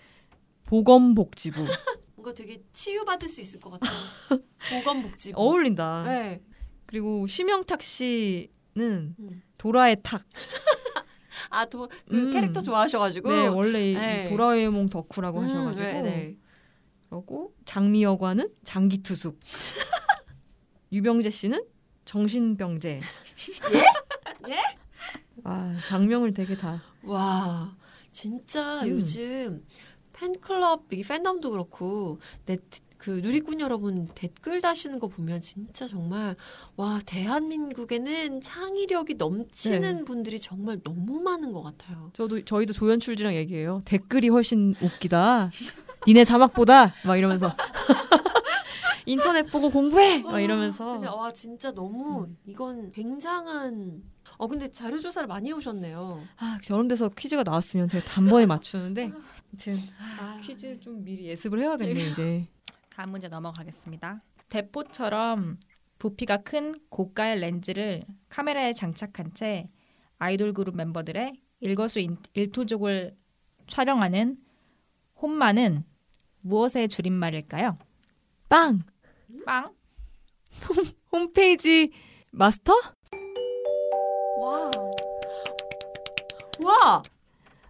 보검복지부 0.65 1.67
뭔가 2.17 2.33
되게 2.35 2.63
치유받을 2.73 3.29
수 3.29 3.41
있을 3.41 3.61
것 3.61 3.71
같아요. 3.71 3.99
보건복지부. 4.71 5.41
어울린다. 5.41 6.05
네. 6.05 6.43
그리고 6.87 7.27
심영탁 7.27 7.83
씨는 7.83 9.15
음. 9.19 9.43
도라의 9.59 9.99
탁. 10.03 10.25
아, 11.51 11.65
또, 11.67 11.89
그 12.09 12.17
음. 12.17 12.31
캐릭터 12.33 12.61
좋아하셔가지고. 12.61 13.31
네, 13.31 13.47
원래 13.47 13.93
이 13.93 13.95
네. 13.95 14.25
도라에몽 14.25 14.89
덕후라고 14.89 15.41
음, 15.41 15.45
하셔가지고 15.45 15.85
네, 15.85 16.03
네. 16.03 16.37
그리고 17.09 17.55
장미 17.65 18.03
여관은 18.03 18.51
장기투숙. 18.65 19.39
유병재 20.93 21.31
씨는 21.31 21.63
정신병재. 22.09 23.01
예? 23.75 23.79
예? 24.51 24.57
아 25.45 25.77
장명을 25.87 26.33
되게 26.33 26.57
다. 26.57 26.83
와, 27.03 27.77
진짜 28.11 28.83
음. 28.85 28.89
요즘 28.89 29.65
팬클럽, 30.15 30.91
이 30.95 31.03
팬덤도 31.03 31.51
그렇고, 31.51 32.19
넷, 32.47 32.63
그 32.97 33.11
누리꾼 33.11 33.61
여러분 33.61 34.09
댓글 34.15 34.63
다시는 34.63 34.99
거 34.99 35.09
보면 35.09 35.43
진짜 35.43 35.87
정말, 35.87 36.35
와, 36.77 36.99
대한민국에는 37.05 38.41
창의력이 38.41 39.15
넘치는 39.15 39.99
네. 39.99 40.05
분들이 40.05 40.41
정말 40.41 40.81
너무 40.83 41.21
많은 41.21 41.53
것 41.53 41.63
같아요. 41.63 42.11
저도 42.15 42.43
저희도 42.43 42.73
조연출지랑 42.73 43.35
얘기해요. 43.35 43.83
댓글이 43.85 44.31
훨씬 44.31 44.75
웃기다. 44.81 45.51
니네 46.07 46.25
자막보다 46.25 46.95
막 47.05 47.17
이러면서 47.19 47.55
인터넷 49.07 49.45
보고 49.45 49.71
공부해 49.71 50.23
막 50.23 50.41
이러면서 50.41 50.93
근데 50.95 51.09
와, 51.09 51.33
진짜 51.33 51.73
너무, 51.73 52.25
음. 52.25 52.37
이건 52.47 52.93
굉장한, 52.93 54.03
어, 54.37 54.49
근데 54.49 54.71
자료 54.73 54.99
조사를 55.01 55.27
많이 55.27 55.49
해오셨네요. 55.49 56.23
아 56.37 56.59
데서 56.89 57.09
퀴즈가 57.09 57.43
나왔으면 57.43 57.89
제가 57.89 58.05
단번에 58.07 58.47
맞추는데 58.47 59.13
아무튼 59.51 59.79
아, 60.21 60.41
퀴즈 60.43 60.79
좀 60.81 61.05
미리 61.05 61.27
예습을 61.27 61.61
해야겠네 61.61 62.11
이제. 62.11 62.47
다음 62.91 63.11
문제 63.11 63.29
넘어가겠습니다. 63.29 64.23
대포처럼 64.49 65.59
부피가 65.99 66.39
큰 66.39 66.75
고가의 66.89 67.41
렌즈를 67.41 68.05
카메라에 68.29 68.73
장착한 68.73 69.35
채 69.35 69.69
아이돌 70.19 70.53
그룹 70.53 70.77
멤버들의 70.77 71.41
일거수 71.61 72.01
일투족을 72.35 73.17
촬영하는 73.67 74.39
홈마는 75.21 75.85
무엇의 76.41 76.89
줄임말일까요? 76.89 77.79
빵 78.49 78.83
빵? 79.45 79.73
홈페이지 81.13 81.93
마스터? 82.33 82.73
와. 84.41 84.71
와! 86.65 87.03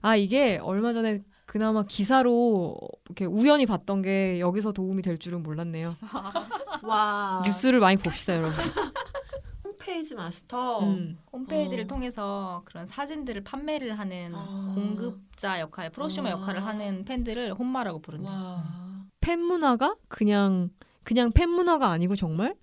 아 0.01 0.17
이게 0.17 0.59
얼마 0.59 0.93
전에 0.93 1.23
그나마 1.47 1.83
기사로 1.83 2.77
이렇게 3.07 3.25
우연히 3.25 3.67
봤던 3.67 4.03
게 4.03 4.39
여기서 4.39 4.73
도움이 4.73 5.03
될 5.03 5.19
줄은 5.19 5.43
몰랐네요. 5.43 5.97
와. 6.85 7.43
뉴스를 7.45 7.81
많이 7.81 7.97
봅시다 7.97 8.37
여러분. 8.37 8.53
홈페이지 9.65 10.15
마스터. 10.15 10.81
음. 10.81 11.19
홈페이지를 11.33 11.85
어. 11.85 11.87
통해서 11.87 12.63
그런 12.67 12.85
사진들을 12.87 13.45
판매를 13.45 13.99
하는 13.99 14.33
아. 14.35 14.73
공급자 14.75 15.59
역할, 15.61 15.91
프로슈머 15.91 16.29
아. 16.29 16.33
역할을 16.33 16.65
하는 16.65 17.05
팬들을 17.05 17.55
홈마라고. 17.55 18.03
와. 18.23 18.88
팬 19.21 19.41
문화가 19.41 19.97
그냥 20.09 20.71
그냥 21.03 21.33
팬 21.33 21.49
문화가 21.51 21.89
아니고 21.91 22.17
정말 22.17 22.55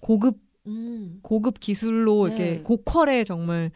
고급 0.00 0.38
음. 0.66 1.18
고급 1.22 1.60
기술로 1.60 2.28
네. 2.28 2.34
이렇게 2.34 2.62
고퀄의 2.62 3.24
정말 3.24 3.70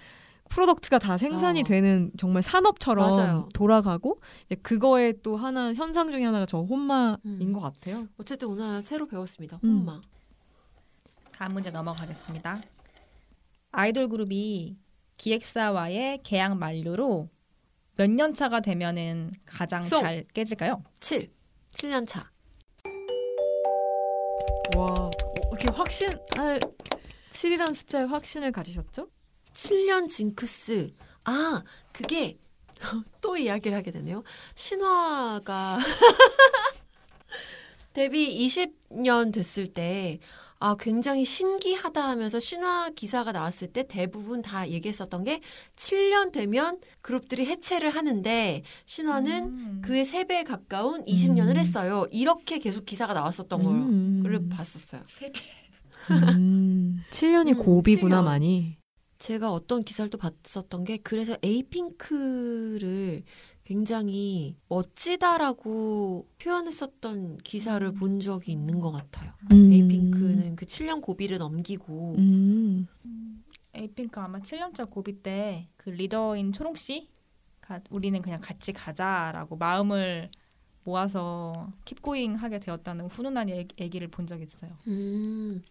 프로덕트가 0.48 0.98
다 0.98 1.18
생산이 1.18 1.60
어. 1.60 1.64
되는 1.64 2.10
정말 2.16 2.42
산업처럼 2.42 3.10
맞아요. 3.12 3.48
돌아가고 3.52 4.20
이제 4.46 4.54
그거에 4.56 5.12
또 5.22 5.36
하나 5.36 5.74
현상 5.74 6.10
중에 6.10 6.24
하나가 6.24 6.46
저 6.46 6.60
혼마인 6.60 7.18
음. 7.26 7.52
것 7.52 7.60
같아요. 7.60 8.06
어쨌든 8.16 8.48
오늘 8.48 8.80
새로 8.82 9.06
배웠습니다. 9.06 9.60
음. 9.64 9.80
홈마. 9.80 10.00
다음 11.32 11.52
문제 11.52 11.70
넘어가겠습니다. 11.70 12.62
아이돌 13.72 14.08
그룹이 14.08 14.76
기획사와의 15.18 16.20
계약 16.22 16.56
만료로 16.56 17.28
몇 17.96 18.10
년 18.10 18.32
차가 18.32 18.60
되면은 18.60 19.32
가장 19.44 19.82
송. 19.82 20.00
잘 20.02 20.24
깨질까요? 20.32 20.82
7. 21.00 21.30
7년 21.74 22.06
차. 22.06 22.30
와 24.76 24.84
어, 24.86 25.10
이렇게 25.50 25.66
확신 25.72 26.08
할 26.36 26.60
7이라는 27.32 27.74
숫자에 27.74 28.04
확신을 28.04 28.52
가지셨죠? 28.52 29.08
7년 29.52 30.08
징크스. 30.08 30.92
아, 31.24 31.62
그게 31.92 32.38
또 33.20 33.36
이야기를 33.36 33.76
하게 33.76 33.90
되네요. 33.90 34.22
신화가 34.54 35.78
데뷔 37.92 38.46
20년 38.46 39.32
됐을 39.32 39.72
때 39.72 40.20
아, 40.60 40.74
굉장히 40.76 41.24
신기하다 41.24 42.08
하면서 42.08 42.40
신화 42.40 42.90
기사가 42.90 43.30
나왔을 43.30 43.68
때 43.68 43.86
대부분 43.86 44.42
다 44.42 44.68
얘기했었던 44.68 45.22
게 45.22 45.40
7년 45.76 46.32
되면 46.32 46.80
그룹들이 47.00 47.46
해체를 47.46 47.90
하는데 47.90 48.62
신화는 48.86 49.44
음. 49.44 49.82
그의 49.84 50.04
3배에 50.04 50.44
가까운 50.44 51.04
20년을 51.04 51.50
음. 51.50 51.56
했어요. 51.56 52.06
이렇게 52.10 52.58
계속 52.58 52.84
기사가 52.84 53.14
나왔었던 53.14 53.62
걸 53.62 53.72
음. 53.72 54.22
를 54.24 54.48
봤었어요. 54.48 55.02
음, 56.10 57.02
7년이 57.10 57.50
음, 57.56 57.58
고비구나 57.58 58.20
7년. 58.20 58.24
많이. 58.24 58.76
제가 59.18 59.50
어떤 59.52 59.84
기사를 59.84 60.10
또 60.10 60.18
봤었던 60.18 60.84
게 60.84 60.96
그래서 60.98 61.36
에이핑크를 61.42 63.22
굉장히 63.64 64.56
멋지다라고 64.68 66.26
표현했었던 66.38 67.36
기사를 67.38 67.86
음. 67.86 67.94
본 67.94 68.18
적이 68.20 68.52
있는 68.52 68.80
것 68.80 68.90
같아요. 68.92 69.32
음. 69.52 69.68
에이핑크는 70.48 70.56
그 70.56 70.66
7년 70.66 71.00
고비를 71.02 71.38
넘기고 71.38 72.14
음. 72.18 72.86
에이핑크 73.74 74.18
아마 74.20 74.38
7년차 74.40 74.88
고비 74.90 75.22
때 75.22 75.68
그 75.76 75.90
리더인 75.90 76.52
초롱 76.52 76.74
씨 76.76 77.08
가 77.60 77.80
우리는 77.90 78.20
그냥 78.22 78.40
같이 78.40 78.72
가자라고 78.72 79.56
마음을 79.56 80.30
모아서 80.84 81.70
킵고잉 81.84 82.36
하게 82.38 82.58
되었다는 82.60 83.06
훈훈한 83.08 83.50
얘- 83.50 83.68
얘기를 83.78 84.08
본 84.08 84.26
적이 84.26 84.44
있어요. 84.44 84.70
음, 84.86 85.62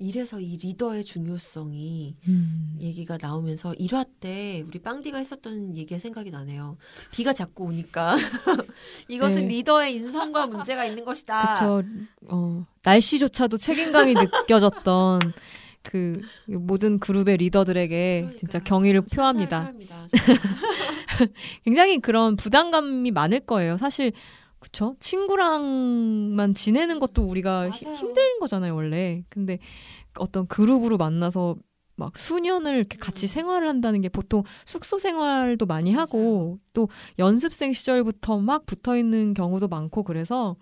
이래서 0.00 0.40
이 0.40 0.56
리더의 0.56 1.04
중요성이 1.04 2.16
음. 2.26 2.74
얘기가 2.80 3.18
나오면서 3.20 3.72
1화 3.72 4.06
때 4.18 4.64
우리 4.66 4.78
빵디가 4.78 5.18
했었던 5.18 5.76
얘기가 5.76 5.98
생각이 5.98 6.30
나네요. 6.30 6.78
비가 7.12 7.34
자꾸 7.34 7.64
오니까 7.64 8.16
이것은 9.08 9.42
네. 9.42 9.56
리더의 9.56 9.94
인성과 9.96 10.46
문제가 10.46 10.86
있는 10.86 11.04
것이다. 11.04 11.52
그쵸. 11.52 11.82
어, 12.28 12.66
날씨조차도 12.82 13.58
책임감이 13.58 14.14
느껴졌던 14.48 15.20
그 15.82 16.22
모든 16.46 16.98
그룹의 16.98 17.36
리더들에게 17.36 18.20
그러니까 18.20 18.38
진짜 18.38 18.58
경의를 18.58 19.02
표합니다. 19.02 19.60
표합니다. 19.60 20.08
굉장히 21.64 22.00
그런 22.00 22.36
부담감이 22.36 23.10
많을 23.10 23.40
거예요. 23.40 23.76
사실 23.76 24.12
그쵸? 24.60 24.94
친구랑만 25.00 26.54
지내는 26.54 26.98
것도 26.98 27.22
우리가 27.24 27.70
히- 27.70 27.84
맞아요. 27.86 27.96
힘든 27.96 28.38
거잖아요, 28.38 28.74
원래. 28.74 29.24
근데 29.28 29.58
어떤 30.18 30.46
그룹으로 30.46 30.96
만나서 30.98 31.56
막 31.96 32.16
수년을 32.16 32.76
이렇게 32.76 32.96
같이 32.96 33.26
음. 33.26 33.28
생활을 33.28 33.68
한다는 33.68 34.00
게 34.00 34.08
보통 34.08 34.42
숙소 34.64 34.98
생활도 34.98 35.66
많이 35.66 35.92
하고 35.92 36.58
또 36.72 36.88
연습생 37.18 37.72
시절부터 37.74 38.38
막 38.38 38.64
붙어 38.64 38.96
있는 38.96 39.34
경우도 39.34 39.68
많고 39.68 40.02
그래서 40.04 40.56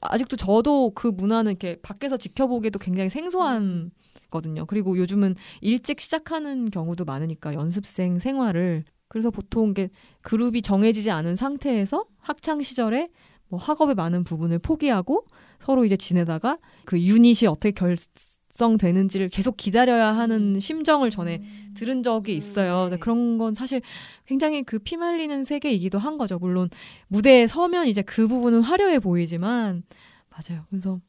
아직도 0.00 0.36
저도 0.36 0.92
그 0.94 1.08
문화는 1.08 1.52
이렇게 1.52 1.76
밖에서 1.82 2.16
지켜보기에도 2.16 2.78
굉장히 2.78 3.10
생소한 3.10 3.90
거든요. 4.30 4.64
그리고 4.64 4.96
요즘은 4.96 5.34
일찍 5.60 6.00
시작하는 6.00 6.70
경우도 6.70 7.04
많으니까 7.04 7.52
연습생 7.52 8.18
생활을 8.18 8.84
그래서 9.08 9.30
보통 9.30 9.70
이게 9.70 9.90
그룹이 10.22 10.62
정해지지 10.62 11.10
않은 11.10 11.36
상태에서 11.36 12.06
학창 12.20 12.62
시절에 12.62 13.10
뭐 13.50 13.58
학업의 13.60 13.94
많은 13.94 14.24
부분을 14.24 14.58
포기하고 14.58 15.26
서로 15.60 15.84
이제 15.84 15.96
지내다가 15.96 16.58
그 16.84 16.98
유닛이 16.98 17.48
어떻게 17.48 17.72
결성되는지를 17.72 19.28
계속 19.28 19.56
기다려야 19.56 20.16
하는 20.16 20.58
심정을 20.60 21.10
전에 21.10 21.42
들은 21.74 22.02
적이 22.02 22.36
있어요. 22.36 22.84
음, 22.84 22.90
네. 22.90 22.98
그런 22.98 23.38
건 23.38 23.54
사실 23.54 23.82
굉장히 24.26 24.62
그 24.62 24.78
피말리는 24.78 25.44
세계이기도 25.44 25.98
한 25.98 26.16
거죠. 26.16 26.38
물론 26.38 26.70
무대에 27.08 27.46
서면 27.46 27.86
이제 27.86 28.02
그 28.02 28.26
부분은 28.26 28.62
화려해 28.62 29.00
보이지만 29.00 29.82
맞아요. 30.30 30.64
그래서 30.70 31.00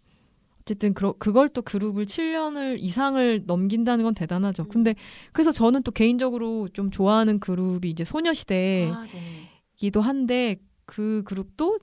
어쨌든 0.62 0.93
그, 0.93 1.13
그걸 1.17 1.49
또 1.49 1.62
그룹을 1.62 2.06
7년을 2.06 2.77
이상을 2.80 3.43
넘긴다는 3.45 4.04
건 4.04 4.13
대단하죠. 4.13 4.63
음. 4.63 4.69
근데 4.69 4.95
그래서 5.32 5.51
저는 5.51 5.84
또 5.84 5.91
개인적으로 5.91 6.69
좀 6.69 6.91
좋아하는 6.91 7.39
그룹이 7.39 7.89
이제 7.89 8.04
소녀시대이기도. 8.04 10.01
한데 10.01 10.58
그 10.86 11.23
그룹도 11.25 11.80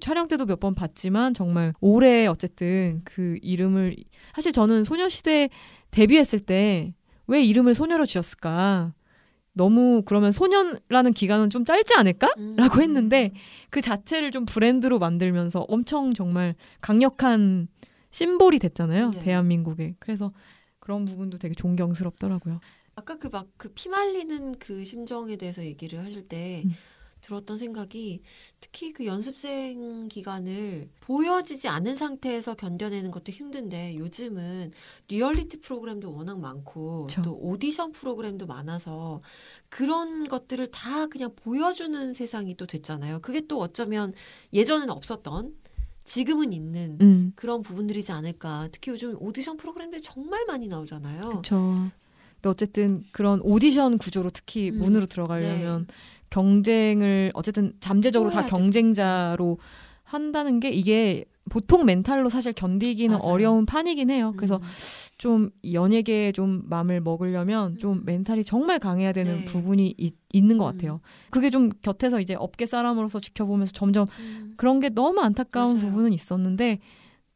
촬영 0.00 0.28
때도 0.28 0.46
몇 0.46 0.60
번 0.60 0.74
봤지만 0.74 1.34
정말 1.34 1.74
올해 1.80 2.26
어쨌든 2.26 3.02
그 3.04 3.36
이름을 3.42 3.96
사실 4.34 4.52
저는 4.52 4.84
소녀시대 4.84 5.50
데뷔했을 5.90 6.40
때 6.40 6.94
왜 7.26 7.42
이름을 7.42 7.72
소녀로 7.72 8.04
지었을까? 8.04 8.92
너무 9.54 10.02
그러면 10.04 10.30
소녀라는 10.30 11.14
기간은 11.14 11.48
좀 11.48 11.64
짧지 11.64 11.94
않을까? 11.96 12.28
음. 12.36 12.54
라고 12.56 12.82
했는데 12.82 13.32
그 13.70 13.80
자체를 13.80 14.30
좀 14.30 14.44
브랜드로 14.44 14.98
만들면서 14.98 15.60
엄청 15.68 16.12
정말 16.12 16.54
강력한 16.82 17.68
심볼이 18.10 18.58
됐잖아요. 18.58 19.10
네. 19.12 19.20
대한민국에. 19.22 19.94
그래서 20.00 20.32
그런 20.80 21.06
부분도 21.06 21.38
되게 21.38 21.54
존경스럽더라고요. 21.54 22.60
아까 22.94 23.16
그 23.18 23.28
막그 23.28 23.70
피말리는 23.74 24.58
그 24.58 24.84
심정에 24.84 25.36
대해서 25.36 25.64
얘기를 25.64 26.04
하실 26.04 26.28
때 26.28 26.62
음. 26.66 26.74
들었던 27.24 27.56
생각이 27.56 28.20
특히 28.60 28.92
그 28.92 29.06
연습생 29.06 30.08
기간을 30.08 30.88
보여지지 31.00 31.68
않은 31.68 31.96
상태에서 31.96 32.54
견뎌내는 32.54 33.10
것도 33.10 33.32
힘든데 33.32 33.96
요즘은 33.96 34.72
리얼리티 35.08 35.60
프로그램도 35.60 36.12
워낙 36.12 36.38
많고 36.38 37.06
그쵸. 37.06 37.22
또 37.22 37.38
오디션 37.40 37.92
프로그램도 37.92 38.46
많아서 38.46 39.22
그런 39.70 40.28
것들을 40.28 40.70
다 40.70 41.06
그냥 41.06 41.32
보여주는 41.34 42.12
세상이 42.12 42.56
또 42.56 42.66
됐잖아요. 42.66 43.20
그게 43.20 43.46
또 43.46 43.58
어쩌면 43.60 44.12
예전에는 44.52 44.90
없었던 44.90 45.54
지금은 46.04 46.52
있는 46.52 46.98
음. 47.00 47.32
그런 47.34 47.62
부분들이지 47.62 48.12
않을까. 48.12 48.68
특히 48.70 48.90
요즘 48.90 49.16
오디션 49.18 49.56
프로그램들이 49.56 50.02
정말 50.02 50.44
많이 50.44 50.68
나오잖아요. 50.68 51.28
그렇죠. 51.28 51.90
근데 52.34 52.48
어쨌든 52.50 53.04
그런 53.12 53.40
오디션 53.40 53.96
구조로 53.96 54.28
특히 54.28 54.70
음. 54.70 54.78
문으로 54.78 55.06
들어가려면 55.06 55.86
경쟁을 56.30 57.30
어쨌든 57.34 57.72
잠재적으로 57.80 58.30
또 58.30 58.36
다. 58.36 58.46
경쟁자로 58.46 59.58
한다는 60.02 60.60
게 60.60 60.70
이게 60.70 61.24
보통 61.50 61.84
멘탈로 61.84 62.28
사실 62.30 62.52
견디기는 62.52 63.18
맞아요. 63.18 63.32
어려운 63.32 63.66
판이긴 63.66 64.10
해요. 64.10 64.32
그래서 64.36 64.56
음. 64.56 64.62
좀 65.18 65.50
연예계에 65.70 66.32
좀 66.32 66.62
마음을 66.66 67.00
먹으려면 67.00 67.78
좀 67.78 67.98
음. 67.98 68.02
멘탈이 68.04 68.44
정말 68.44 68.78
강해야 68.78 69.12
되는 69.12 69.40
네. 69.40 69.44
부분이 69.44 69.94
있, 69.98 70.14
있는 70.32 70.58
것 70.58 70.66
음. 70.66 70.72
같아요. 70.72 71.00
그게 71.30 71.50
좀 71.50 71.70
곁에서 71.82 72.20
이제 72.20 72.34
업계 72.34 72.66
사람으로서 72.66 73.20
지켜보면서 73.20 73.72
점점 73.72 74.06
음. 74.18 74.54
그런 74.56 74.80
게 74.80 74.88
너무 74.88 75.20
안타까운 75.20 75.76
맞아요. 75.76 75.90
부분은 75.90 76.12
있었는데 76.12 76.80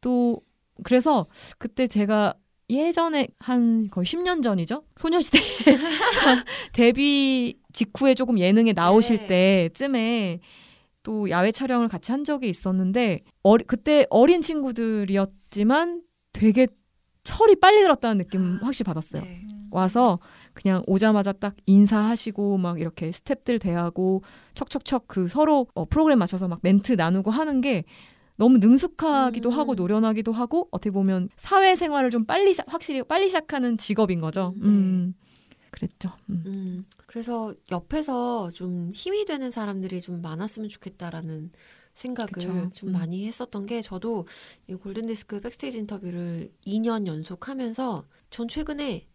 또 0.01 0.41
그래서 0.83 1.27
그때 1.57 1.87
제가 1.87 2.33
예전에 2.69 3.27
한 3.39 3.89
거의 3.89 4.05
10년 4.05 4.43
전이죠. 4.43 4.83
소녀시대 4.95 5.39
데뷔 6.73 7.58
직후에 7.79 8.13
조금 8.13 8.37
예능에 8.37 8.73
나오실 8.73 9.27
네. 9.27 9.69
때쯤에 9.69 10.39
또 11.03 11.29
야외 11.29 11.51
촬영을 11.53 11.87
같이 11.87 12.11
한 12.11 12.25
적이 12.25 12.49
있었는데 12.49 13.21
어리, 13.41 13.63
그때 13.63 14.05
어린 14.09 14.41
친구들이었지만 14.41 16.01
되게 16.33 16.67
철이 17.23 17.55
빨리 17.55 17.81
들었다는 17.81 18.17
느낌 18.17 18.59
아, 18.61 18.65
확실히 18.65 18.85
받았어요. 18.87 19.21
네. 19.23 19.45
와서 19.71 20.19
그냥 20.53 20.83
오자마자 20.87 21.31
딱 21.31 21.55
인사하시고 21.67 22.57
막 22.57 22.81
이렇게 22.81 23.11
스탭들 23.11 23.61
대하고 23.61 24.23
척척척 24.55 25.05
그 25.07 25.29
서로 25.29 25.67
어, 25.73 25.85
프로그램 25.85 26.19
맞춰서 26.19 26.49
막 26.49 26.59
멘트 26.61 26.93
나누고 26.93 27.31
하는 27.31 27.61
게 27.61 27.85
너무 28.35 28.57
능숙하기도 28.57 29.49
음. 29.49 29.53
하고 29.53 29.75
노련하기도 29.75 30.33
하고 30.33 30.67
어떻게 30.71 30.91
보면 30.91 31.29
사회생활을 31.37 32.09
좀 32.09 32.25
빨리 32.25 32.51
시- 32.53 32.61
확실히 32.67 33.03
빨리 33.03 33.27
시작하는 33.27 33.77
직업인 33.77 34.19
거죠. 34.19 34.53
음, 34.57 34.61
네. 34.61 34.67
음. 34.67 35.13
그랬죠. 35.71 36.09
음. 36.29 36.83
음, 37.09 37.11
그래서 37.11 37.53
옆에서 37.71 38.51
좀 38.51 38.91
힘이 38.93 39.25
되는 39.25 39.49
사람들이 39.51 40.01
좀 40.01 40.21
많았으면 40.21 40.69
좋겠다라는 40.69 41.51
생각을 41.95 42.31
그쵸. 42.31 42.69
좀 42.73 42.89
음. 42.89 42.93
많이 42.93 43.25
했었던 43.27 43.65
게 43.65 43.81
저도 43.81 44.27
이 44.67 44.75
골든디스크 44.75 45.41
백스테이지 45.41 45.79
인터뷰를 45.79 46.51
2년 46.65 47.07
연속 47.07 47.49
하면서 47.49 48.05
전 48.29 48.47
최근에 48.47 49.07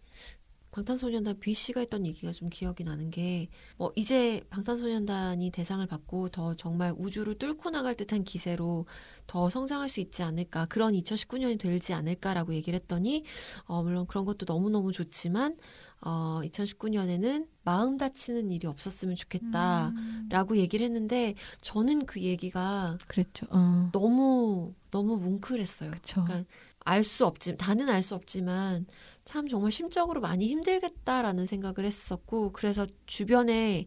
방탄소년단 0.73 1.39
B 1.39 1.55
씨가 1.55 1.81
했던 1.81 2.05
얘기가 2.05 2.33
좀 2.33 2.51
기억이 2.51 2.83
나는 2.85 3.11
게 3.11 3.49
뭐 3.77 3.93
이제 3.97 4.43
방탄소년단이 4.51 5.51
대상을 5.51 5.87
받고 5.87 6.31
더 6.31 6.55
정말 6.57 6.93
우주를 6.99 7.37
뚫고 7.39 7.71
나갈 7.71 7.95
듯한 7.97 8.25
기세로 8.25 8.87
더 9.27 9.49
성장할 9.51 9.89
수 9.89 10.01
있지 10.01 10.23
않을까 10.25 10.67
그런 10.67 10.95
2019년이 10.95 11.59
되지 11.61 11.93
않을까라고 11.93 12.55
얘기를 12.55 12.79
했더니 12.79 13.25
어 13.67 13.83
물론 13.85 14.07
그런 14.07 14.25
것도 14.25 14.47
너무 14.47 14.69
너무 14.71 14.91
좋지만 14.93 15.57
어 16.07 16.41
2019년에는 16.45 17.47
마음 17.65 17.97
다치는 17.97 18.51
일이 18.51 18.67
없었으면 18.67 19.17
좋겠다. 19.17 19.89
음. 19.89 20.29
라고 20.31 20.57
얘기를 20.57 20.85
했는데 20.85 21.35
저는 21.63 22.05
그 22.07 22.21
얘기가 22.21 22.99
그랬죠. 23.09 23.47
어. 23.51 23.89
너무 23.93 24.75
너무 24.91 25.17
뭉클했어요. 25.17 25.91
그쵸. 25.93 26.25
그러니까 26.25 26.49
알 26.87 27.03
수 27.05 27.25
없지 27.27 27.57
다는 27.57 27.89
알 27.89 28.03
수 28.03 28.15
없지만 28.15 28.87
참 29.25 29.49
정말 29.49 29.73
심적으로 29.73 30.21
많이 30.21 30.49
힘들겠다라는 30.49 31.47
생각을 31.47 31.87
했었고 31.87 32.53
그래서 32.53 32.87
주변에 33.07 33.87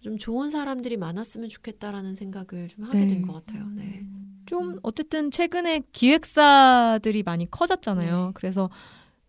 좀 0.00 0.18
좋은 0.18 0.50
사람들이 0.50 0.96
많았으면 0.96 1.48
좋겠다라는 1.48 2.14
생각을 2.16 2.68
좀 2.68 2.84
하게 2.84 3.00
네. 3.00 3.06
된것 3.08 3.46
같아요. 3.46 3.66
네. 3.76 4.04
좀 4.46 4.78
어쨌든 4.82 5.30
최근에 5.30 5.82
기획사들이 5.92 7.22
많이 7.22 7.50
커졌잖아요. 7.50 8.26
네. 8.26 8.32
그래서 8.34 8.70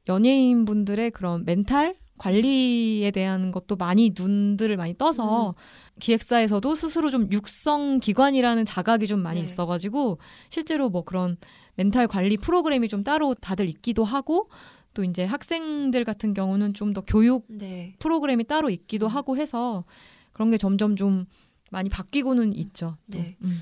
연예인 0.09 0.65
분들의 0.65 1.11
그런 1.11 1.45
멘탈 1.45 1.95
관리에 2.17 3.11
대한 3.11 3.51
것도 3.51 3.77
많이 3.77 4.13
눈들을 4.17 4.75
많이 4.75 4.97
떠서 4.97 5.51
음. 5.51 5.53
기획사에서도 5.99 6.75
스스로 6.75 7.09
좀 7.09 7.29
육성 7.31 7.99
기관이라는 7.99 8.65
자각이 8.65 9.07
좀 9.07 9.21
많이 9.21 9.39
네. 9.39 9.45
있어가지고 9.45 10.17
실제로 10.49 10.89
뭐 10.89 11.03
그런 11.03 11.37
멘탈 11.75 12.07
관리 12.07 12.35
프로그램이 12.35 12.89
좀 12.89 13.03
따로 13.05 13.33
다들 13.35 13.69
있기도 13.69 14.03
하고 14.03 14.49
또 14.93 15.03
이제 15.03 15.23
학생들 15.23 16.03
같은 16.03 16.33
경우는 16.33 16.73
좀 16.73 16.93
더 16.93 17.01
교육 17.01 17.45
네. 17.47 17.95
프로그램이 17.99 18.43
따로 18.43 18.69
있기도 18.69 19.05
음. 19.05 19.11
하고 19.11 19.37
해서 19.37 19.85
그런 20.33 20.49
게 20.49 20.57
점점 20.57 20.95
좀 20.95 21.25
많이 21.71 21.89
바뀌고는 21.89 22.53
있죠. 22.55 22.97
또. 23.11 23.17
네. 23.17 23.37
음. 23.43 23.61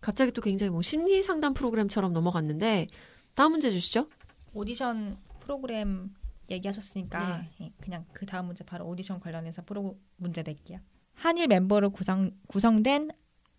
갑자기 0.00 0.32
또 0.32 0.40
굉장히 0.40 0.70
뭐 0.70 0.82
심리 0.82 1.22
상담 1.22 1.54
프로그램처럼 1.54 2.12
넘어갔는데 2.12 2.86
다음 3.34 3.52
문제 3.52 3.70
주시죠. 3.70 4.08
오디션 4.54 5.18
프로그램 5.48 6.14
얘기하셨으니까 6.50 7.46
예, 7.62 7.72
그냥 7.80 8.04
그 8.12 8.26
다음 8.26 8.46
문제 8.46 8.64
바로 8.64 8.86
오디션 8.86 9.18
관련해서 9.18 9.62
프로 9.64 9.98
문제 10.16 10.42
낼게요. 10.42 10.78
한일 11.14 11.48
멤버로 11.48 11.88
구성 11.90 12.32
구성된 12.48 13.10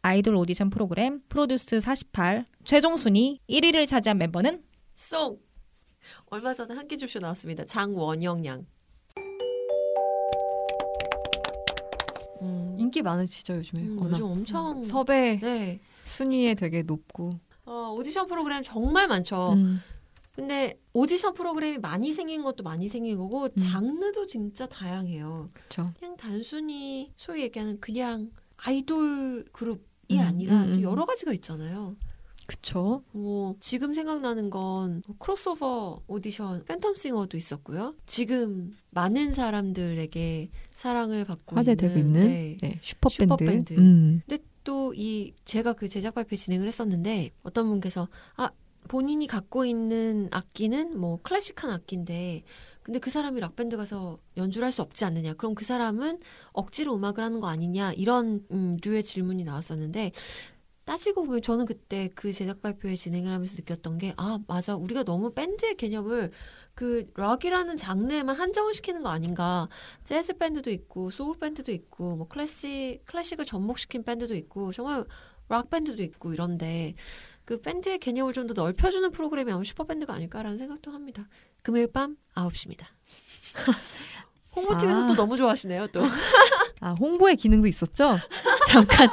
아이돌 0.03 0.35
오디션 0.35 0.69
프로그램 0.69 1.21
프로듀스 1.29 1.79
48 1.81 2.45
최종 2.63 2.95
순위 2.95 3.39
1위를 3.49 3.87
차지한 3.87 4.19
멤버는 4.19 4.63
송 4.95 5.39
얼마 6.27 6.53
전에 6.53 6.75
한끼줍쇼 6.75 7.19
나왔습니다. 7.19 7.65
장원영 7.65 8.45
양. 8.45 8.65
음, 12.41 12.75
인기 12.79 13.01
많으시죠 13.01 13.55
요즘에 13.57 13.81
음, 13.81 13.97
워낙 13.99 14.11
요즘 14.13 14.25
엄청 14.25 14.83
섭외 14.83 15.37
네. 15.39 15.79
순위에 16.05 16.53
되게 16.53 16.83
높고 16.83 17.31
어, 17.65 17.93
오디션 17.97 18.27
프로그램 18.27 18.63
정말 18.63 19.07
많죠. 19.07 19.53
음, 19.53 19.81
근데 20.39 20.79
오디션 20.93 21.33
프로그램이 21.33 21.77
많이 21.79 22.13
생긴 22.13 22.43
것도 22.43 22.63
많이 22.63 22.87
생긴 22.89 23.17
거고 23.17 23.45
음. 23.45 23.49
장르도 23.57 24.25
진짜 24.25 24.65
다양해요. 24.67 25.49
그렇죠. 25.53 25.91
그냥 25.99 26.15
단순히 26.17 27.11
소위 27.17 27.41
얘기하는 27.43 27.79
그냥 27.79 28.31
아이돌 28.57 29.45
그룹이 29.51 29.81
음, 30.11 30.19
아니라 30.19 30.63
음, 30.63 30.69
또 30.69 30.75
음. 30.77 30.81
여러 30.81 31.05
가지가 31.05 31.33
있잖아요. 31.33 31.95
그쵸. 32.45 33.03
뭐 33.11 33.55
지금 33.59 33.93
생각나는 33.93 34.49
건뭐 34.49 35.01
크로스오버 35.19 36.01
오디션 36.07 36.65
팬텀싱어도 36.65 37.35
있었고요. 37.35 37.95
지금 38.07 38.75
많은 38.89 39.33
사람들에게 39.33 40.49
사랑을 40.71 41.25
받고 41.25 41.55
화제되고 41.55 41.99
있는 41.99 42.27
네. 42.27 42.57
네, 42.59 42.79
슈퍼밴드. 42.81 43.23
슈퍼밴드. 43.35 43.73
음. 43.73 44.21
근데 44.27 44.43
또 44.63 44.93
이 44.93 45.33
제가 45.45 45.73
그 45.73 45.87
제작 45.87 46.15
발표 46.15 46.35
진행을 46.35 46.67
했었는데 46.67 47.31
어떤 47.43 47.67
분께서 47.69 48.07
아 48.35 48.49
본인이 48.89 49.27
갖고 49.27 49.63
있는 49.65 50.27
악기는 50.31 50.99
뭐 50.99 51.19
클래식한 51.21 51.71
악기인데 51.71 52.43
근데 52.83 52.99
그 52.99 53.09
사람이 53.11 53.39
락밴드 53.39 53.77
가서 53.77 54.17
연주를 54.35 54.65
할 54.65 54.71
수 54.71 54.81
없지 54.81 55.05
않느냐. 55.05 55.35
그럼 55.35 55.53
그 55.55 55.63
사람은 55.63 56.19
억지로 56.53 56.95
음악을 56.95 57.23
하는 57.23 57.39
거 57.39 57.47
아니냐. 57.47 57.93
이런 57.93 58.43
음, 58.51 58.77
류의 58.83 59.03
질문이 59.03 59.43
나왔었는데 59.43 60.11
따지고 60.85 61.23
보면 61.23 61.41
저는 61.43 61.65
그때 61.65 62.09
그 62.15 62.31
제작 62.33 62.61
발표회 62.63 62.95
진행을 62.95 63.31
하면서 63.31 63.55
느꼈던 63.57 63.99
게 63.99 64.13
아, 64.17 64.39
맞아. 64.47 64.75
우리가 64.75 65.03
너무 65.03 65.33
밴드의 65.33 65.75
개념을 65.77 66.31
그 66.73 67.05
락이라는 67.15 67.77
장르에만 67.77 68.35
한정을 68.35 68.73
시키는 68.73 69.03
거 69.03 69.09
아닌가. 69.09 69.69
재즈 70.03 70.37
밴드도 70.37 70.71
있고 70.71 71.11
소울 71.11 71.37
밴드도 71.37 71.71
있고 71.71 72.15
뭐 72.15 72.27
클래식 72.27 73.01
클래식을 73.05 73.45
접목시킨 73.45 74.03
밴드도 74.03 74.33
있고 74.35 74.71
정말 74.71 75.05
락 75.49 75.69
밴드도 75.69 76.01
있고 76.03 76.33
이런데 76.33 76.95
그 77.49 77.59
밴드의 77.59 77.97
개념을 77.97 78.31
좀 78.31 78.45
더 78.45 78.53
넓혀주는 78.53 79.09
프로그램이 79.11 79.51
아마 79.51 79.63
슈퍼밴드가 79.63 80.13
아닐까라는 80.13 80.59
생각도 80.59 80.91
합니다. 80.91 81.27
금요일 81.63 81.91
밤 81.91 82.15
9시입니다. 82.35 82.85
홍보팀에서 84.55 85.03
아. 85.03 85.07
또 85.07 85.15
너무 85.15 85.35
좋아하시네요, 85.35 85.87
또. 85.87 86.01
아 86.79 86.91
홍보의 86.91 87.35
기능도 87.37 87.67
있었죠. 87.67 88.17
잠깐 88.67 89.09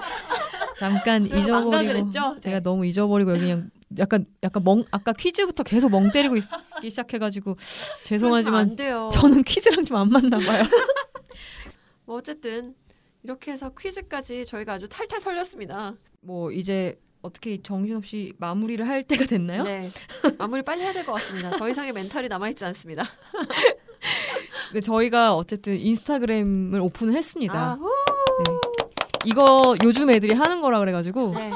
잠깐 0.78 1.24
잊어버리고 1.24 1.94
했죠? 1.96 2.36
제가 2.42 2.56
네. 2.58 2.60
너무 2.60 2.84
잊어버리고 2.84 3.30
여기 3.30 3.40
그냥 3.40 3.70
약간 3.96 4.26
약간 4.42 4.62
멍 4.64 4.84
아까 4.90 5.14
퀴즈부터 5.14 5.62
계속 5.62 5.90
멍 5.90 6.10
때리고 6.10 6.36
있기 6.36 6.90
시작해가지고 6.90 7.56
죄송하지만. 8.04 8.76
저는 9.12 9.44
퀴즈랑 9.44 9.86
좀 9.86 9.96
안 9.96 10.10
맞나 10.10 10.36
봐요. 10.36 10.62
뭐 12.04 12.16
어쨌든 12.18 12.74
이렇게 13.22 13.52
해서 13.52 13.70
퀴즈까지 13.70 14.44
저희가 14.44 14.74
아주 14.74 14.88
탈탈 14.90 15.22
털렸습니다. 15.22 15.94
뭐 16.20 16.52
이제 16.52 16.98
어떻게 17.22 17.60
정신없이 17.62 18.32
마무리를 18.38 18.86
할 18.86 19.02
때가 19.02 19.24
됐나요? 19.26 19.62
네. 19.64 19.88
마무리 20.38 20.62
빨리 20.62 20.82
해야 20.82 20.92
될 20.92 21.04
것 21.04 21.12
같습니다. 21.14 21.50
더 21.56 21.68
이상의 21.68 21.92
멘탈이 21.92 22.28
남아있지 22.28 22.64
않습니다. 22.66 23.04
네, 24.72 24.80
저희가 24.80 25.34
어쨌든 25.34 25.76
인스타그램을 25.78 26.80
오픈을 26.80 27.14
했습니다. 27.16 27.54
아, 27.72 27.74
후. 27.74 27.90
이거 29.24 29.74
요즘 29.84 30.10
애들이 30.10 30.34
하는 30.34 30.60
거라 30.60 30.78
그래가지고 30.78 31.34
네. 31.34 31.50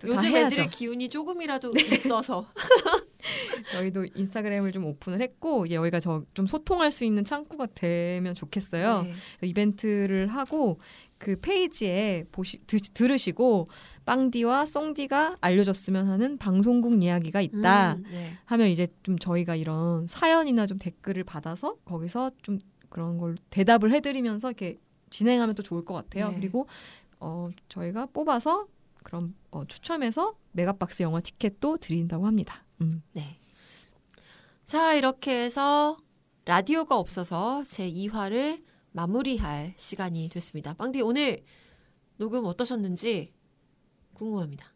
또 0.00 0.08
요즘 0.08 0.16
다 0.30 0.36
해야죠. 0.36 0.46
애들의 0.46 0.70
기운이 0.70 1.08
조금이라도 1.08 1.72
있어서. 1.76 2.46
저희도 3.72 4.06
인스타그램을 4.14 4.70
좀 4.72 4.84
오픈을 4.84 5.20
했고 5.20 5.66
이제 5.66 5.74
여기가 5.76 5.98
저 6.00 6.24
좀 6.34 6.46
소통할 6.46 6.90
수 6.92 7.04
있는 7.04 7.24
창구가 7.24 7.68
되면 7.74 8.34
좋겠어요. 8.34 9.02
네. 9.02 9.14
이벤트를 9.48 10.28
하고 10.28 10.78
그 11.18 11.40
페이지에 11.40 12.26
보시 12.30 12.58
드, 12.66 12.76
들으시고 12.78 13.70
빵디와 14.04 14.66
송디가 14.66 15.38
알려줬으면 15.40 16.08
하는 16.08 16.36
방송국 16.36 17.02
이야기가 17.02 17.40
있다 17.40 17.94
음, 17.94 18.04
네. 18.10 18.36
하면 18.44 18.68
이제 18.68 18.86
좀 19.02 19.18
저희가 19.18 19.54
이런 19.54 20.06
사연이나 20.06 20.66
좀 20.66 20.78
댓글을 20.78 21.24
받아서 21.24 21.76
거기서 21.84 22.30
좀 22.42 22.58
그런 22.90 23.18
걸 23.18 23.36
대답을 23.50 23.92
해드리면서 23.92 24.48
이렇게 24.48 24.78
진행하면 25.10 25.54
또 25.54 25.62
좋을 25.62 25.84
것 25.84 25.94
같아요. 25.94 26.30
네. 26.30 26.36
그리고 26.36 26.66
어 27.20 27.48
저희가 27.68 28.06
뽑아서 28.06 28.66
그럼 29.04 29.34
어, 29.50 29.64
추첨해서 29.66 30.34
메가박스 30.52 31.02
영화 31.02 31.20
티켓도 31.20 31.76
드린다고 31.76 32.26
합니다. 32.26 32.64
음. 32.80 33.02
네. 33.12 33.38
자, 34.64 34.94
이렇게 34.94 35.44
해서 35.44 35.98
라디오가 36.46 36.98
없어서 36.98 37.64
제 37.68 37.88
2화를 37.90 38.62
마무리할 38.92 39.74
시간이 39.76 40.30
됐습니다. 40.30 40.74
빵디 40.74 41.02
오늘 41.02 41.44
녹음 42.16 42.44
어떠셨는지 42.46 43.32
궁금합니다. 44.14 44.66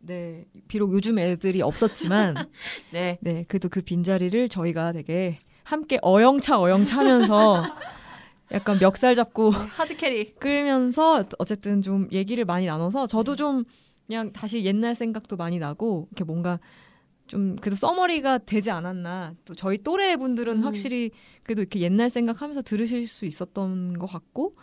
네, 0.00 0.46
비록 0.68 0.92
요즘 0.92 1.18
애들이 1.18 1.60
없었지만 1.60 2.34
네. 2.92 3.18
네, 3.20 3.44
그래도 3.48 3.68
그 3.68 3.82
빈자리를 3.82 4.48
저희가 4.48 4.92
되게 4.92 5.38
함께 5.64 5.98
어영차 6.02 6.60
어영차면서 6.60 7.64
약간 8.52 8.78
멱살 8.78 9.14
잡고 9.14 9.50
hard 9.50 9.96
carry. 9.96 10.34
끌면서 10.36 11.24
어쨌든 11.38 11.82
좀 11.82 12.08
얘기를 12.12 12.44
많이 12.44 12.66
나눠서 12.66 13.06
저도 13.06 13.36
좀 13.36 13.64
그냥 14.06 14.32
다시 14.32 14.64
옛날 14.64 14.94
생각도 14.94 15.36
많이 15.36 15.58
나고 15.58 16.06
이렇게 16.10 16.24
뭔가 16.24 16.58
좀 17.28 17.56
그래도 17.56 17.76
써머리가 17.76 18.38
되지 18.38 18.70
않았나 18.70 19.34
또 19.44 19.54
저희 19.54 19.78
또래 19.78 20.16
분들은 20.16 20.58
음. 20.58 20.62
확실히 20.64 21.10
그래도 21.44 21.62
이렇게 21.62 21.80
옛날 21.80 22.10
생각하면서 22.10 22.62
들으실 22.62 23.06
수 23.06 23.24
있었던 23.26 23.98
것 23.98 24.06
같고 24.06 24.56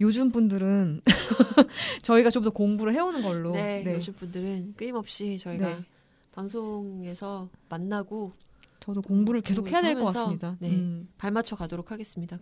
요즘 0.00 0.30
분들은 0.30 1.00
저희가 2.02 2.30
좀 2.30 2.42
더 2.42 2.50
공부를 2.50 2.94
해오는 2.94 3.22
걸로 3.22 3.52
네, 3.52 3.82
네, 3.84 3.94
요즘 3.94 4.12
분들은 4.14 4.74
끊임없이 4.76 5.38
저희가 5.38 5.68
네. 5.68 5.84
방송에서 6.32 7.48
만나고 7.68 8.32
저도 8.80 9.02
공부를 9.02 9.40
계속 9.40 9.68
해야 9.70 9.82
될 9.82 9.94
것 9.94 10.06
같습니다. 10.06 10.56
네. 10.60 10.70
음. 10.70 11.08
발맞춰 11.18 11.56
가도록 11.56 11.90
하겠습니다. 11.90 12.38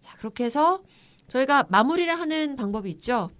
자, 0.00 0.16
그렇게 0.18 0.44
해서 0.44 0.82
저희가 1.28 1.66
마무리를 1.68 2.12
하는 2.18 2.54
방법이 2.56 2.90
있죠. 2.92 3.30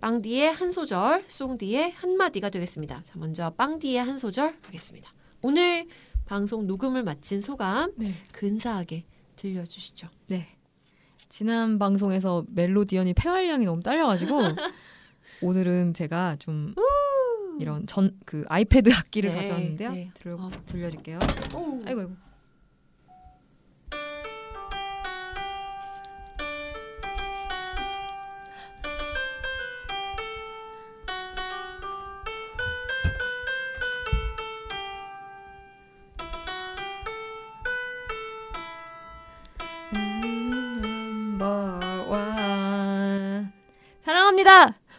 빵디의 0.00 0.52
한 0.52 0.70
소절, 0.72 1.26
송디의 1.28 1.92
한 1.92 2.16
마디가 2.16 2.50
되겠습니다. 2.50 3.02
자, 3.04 3.18
먼저 3.18 3.50
빵디의 3.50 4.02
한 4.02 4.18
소절 4.18 4.56
하겠습니다. 4.62 5.12
오늘 5.42 5.86
방송 6.26 6.66
녹음을 6.66 7.02
마친 7.02 7.40
소감 7.40 7.92
네. 7.96 8.14
근사하게 8.32 9.04
들려주시죠. 9.36 10.08
네. 10.28 10.46
지난 11.28 11.78
방송에서 11.78 12.44
멜로디언이 12.48 13.14
폐활량이 13.14 13.64
너무 13.64 13.82
딸려가지고 13.82 14.38
오늘은 15.42 15.94
제가 15.94 16.36
좀 16.38 16.74
이런 17.58 17.86
전 17.86 18.16
그 18.24 18.44
아이패드 18.48 18.90
악기를 18.92 19.30
네, 19.30 19.36
가져왔는데요. 19.36 19.92
네. 19.92 20.10
들려, 20.14 20.36
어. 20.36 20.50
들려줄게요. 20.66 21.18
아이고 21.54 21.82
아이고. 21.86 22.10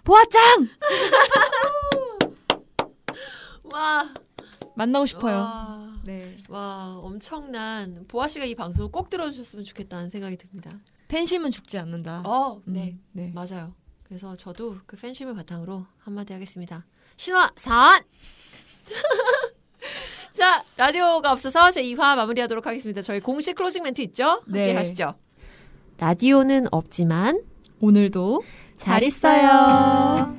보아짱 0.04 0.68
와, 3.72 4.14
만나고 4.76 5.06
싶어요. 5.06 5.36
와, 5.38 5.94
네. 6.04 6.36
와, 6.50 7.00
엄청난 7.02 8.06
보아 8.08 8.28
씨가 8.28 8.46
이 8.46 8.54
방송을 8.56 8.92
꼭 8.92 9.10
들어주셨으면 9.10 9.66
좋겠다는 9.66 10.10
생각이 10.10 10.38
듭니다. 10.38 10.70
팬심은 11.08 11.52
죽지 11.52 11.78
않는다. 11.80 12.24
어, 12.26 12.62
음, 12.68 12.74
네. 12.74 12.98
네. 13.14 13.32
맞아요. 13.34 13.74
그래서 14.04 14.36
저도 14.36 14.78
그 14.86 14.96
팬심을 14.98 15.34
바탕으로 15.36 15.86
한마디 16.00 16.34
하겠습니다. 16.34 16.86
신화 17.16 17.50
산! 17.56 18.04
자, 20.34 20.64
라디오가 20.78 21.32
없어서 21.32 21.72
제 21.72 21.82
2화 21.84 22.16
마무리하도록 22.16 22.66
하겠습니다. 22.66 23.02
저희 23.02 23.20
공식 23.20 23.56
closing 23.56 23.84
멘트 23.84 24.02
있죠? 24.02 24.42
함께 24.46 24.68
네. 24.68 24.76
하시죠. 24.76 25.16
라디오는 25.98 26.68
없지만 26.72 27.42
오늘도 27.80 28.42
잘 28.78 29.04
있어요. 29.04 30.36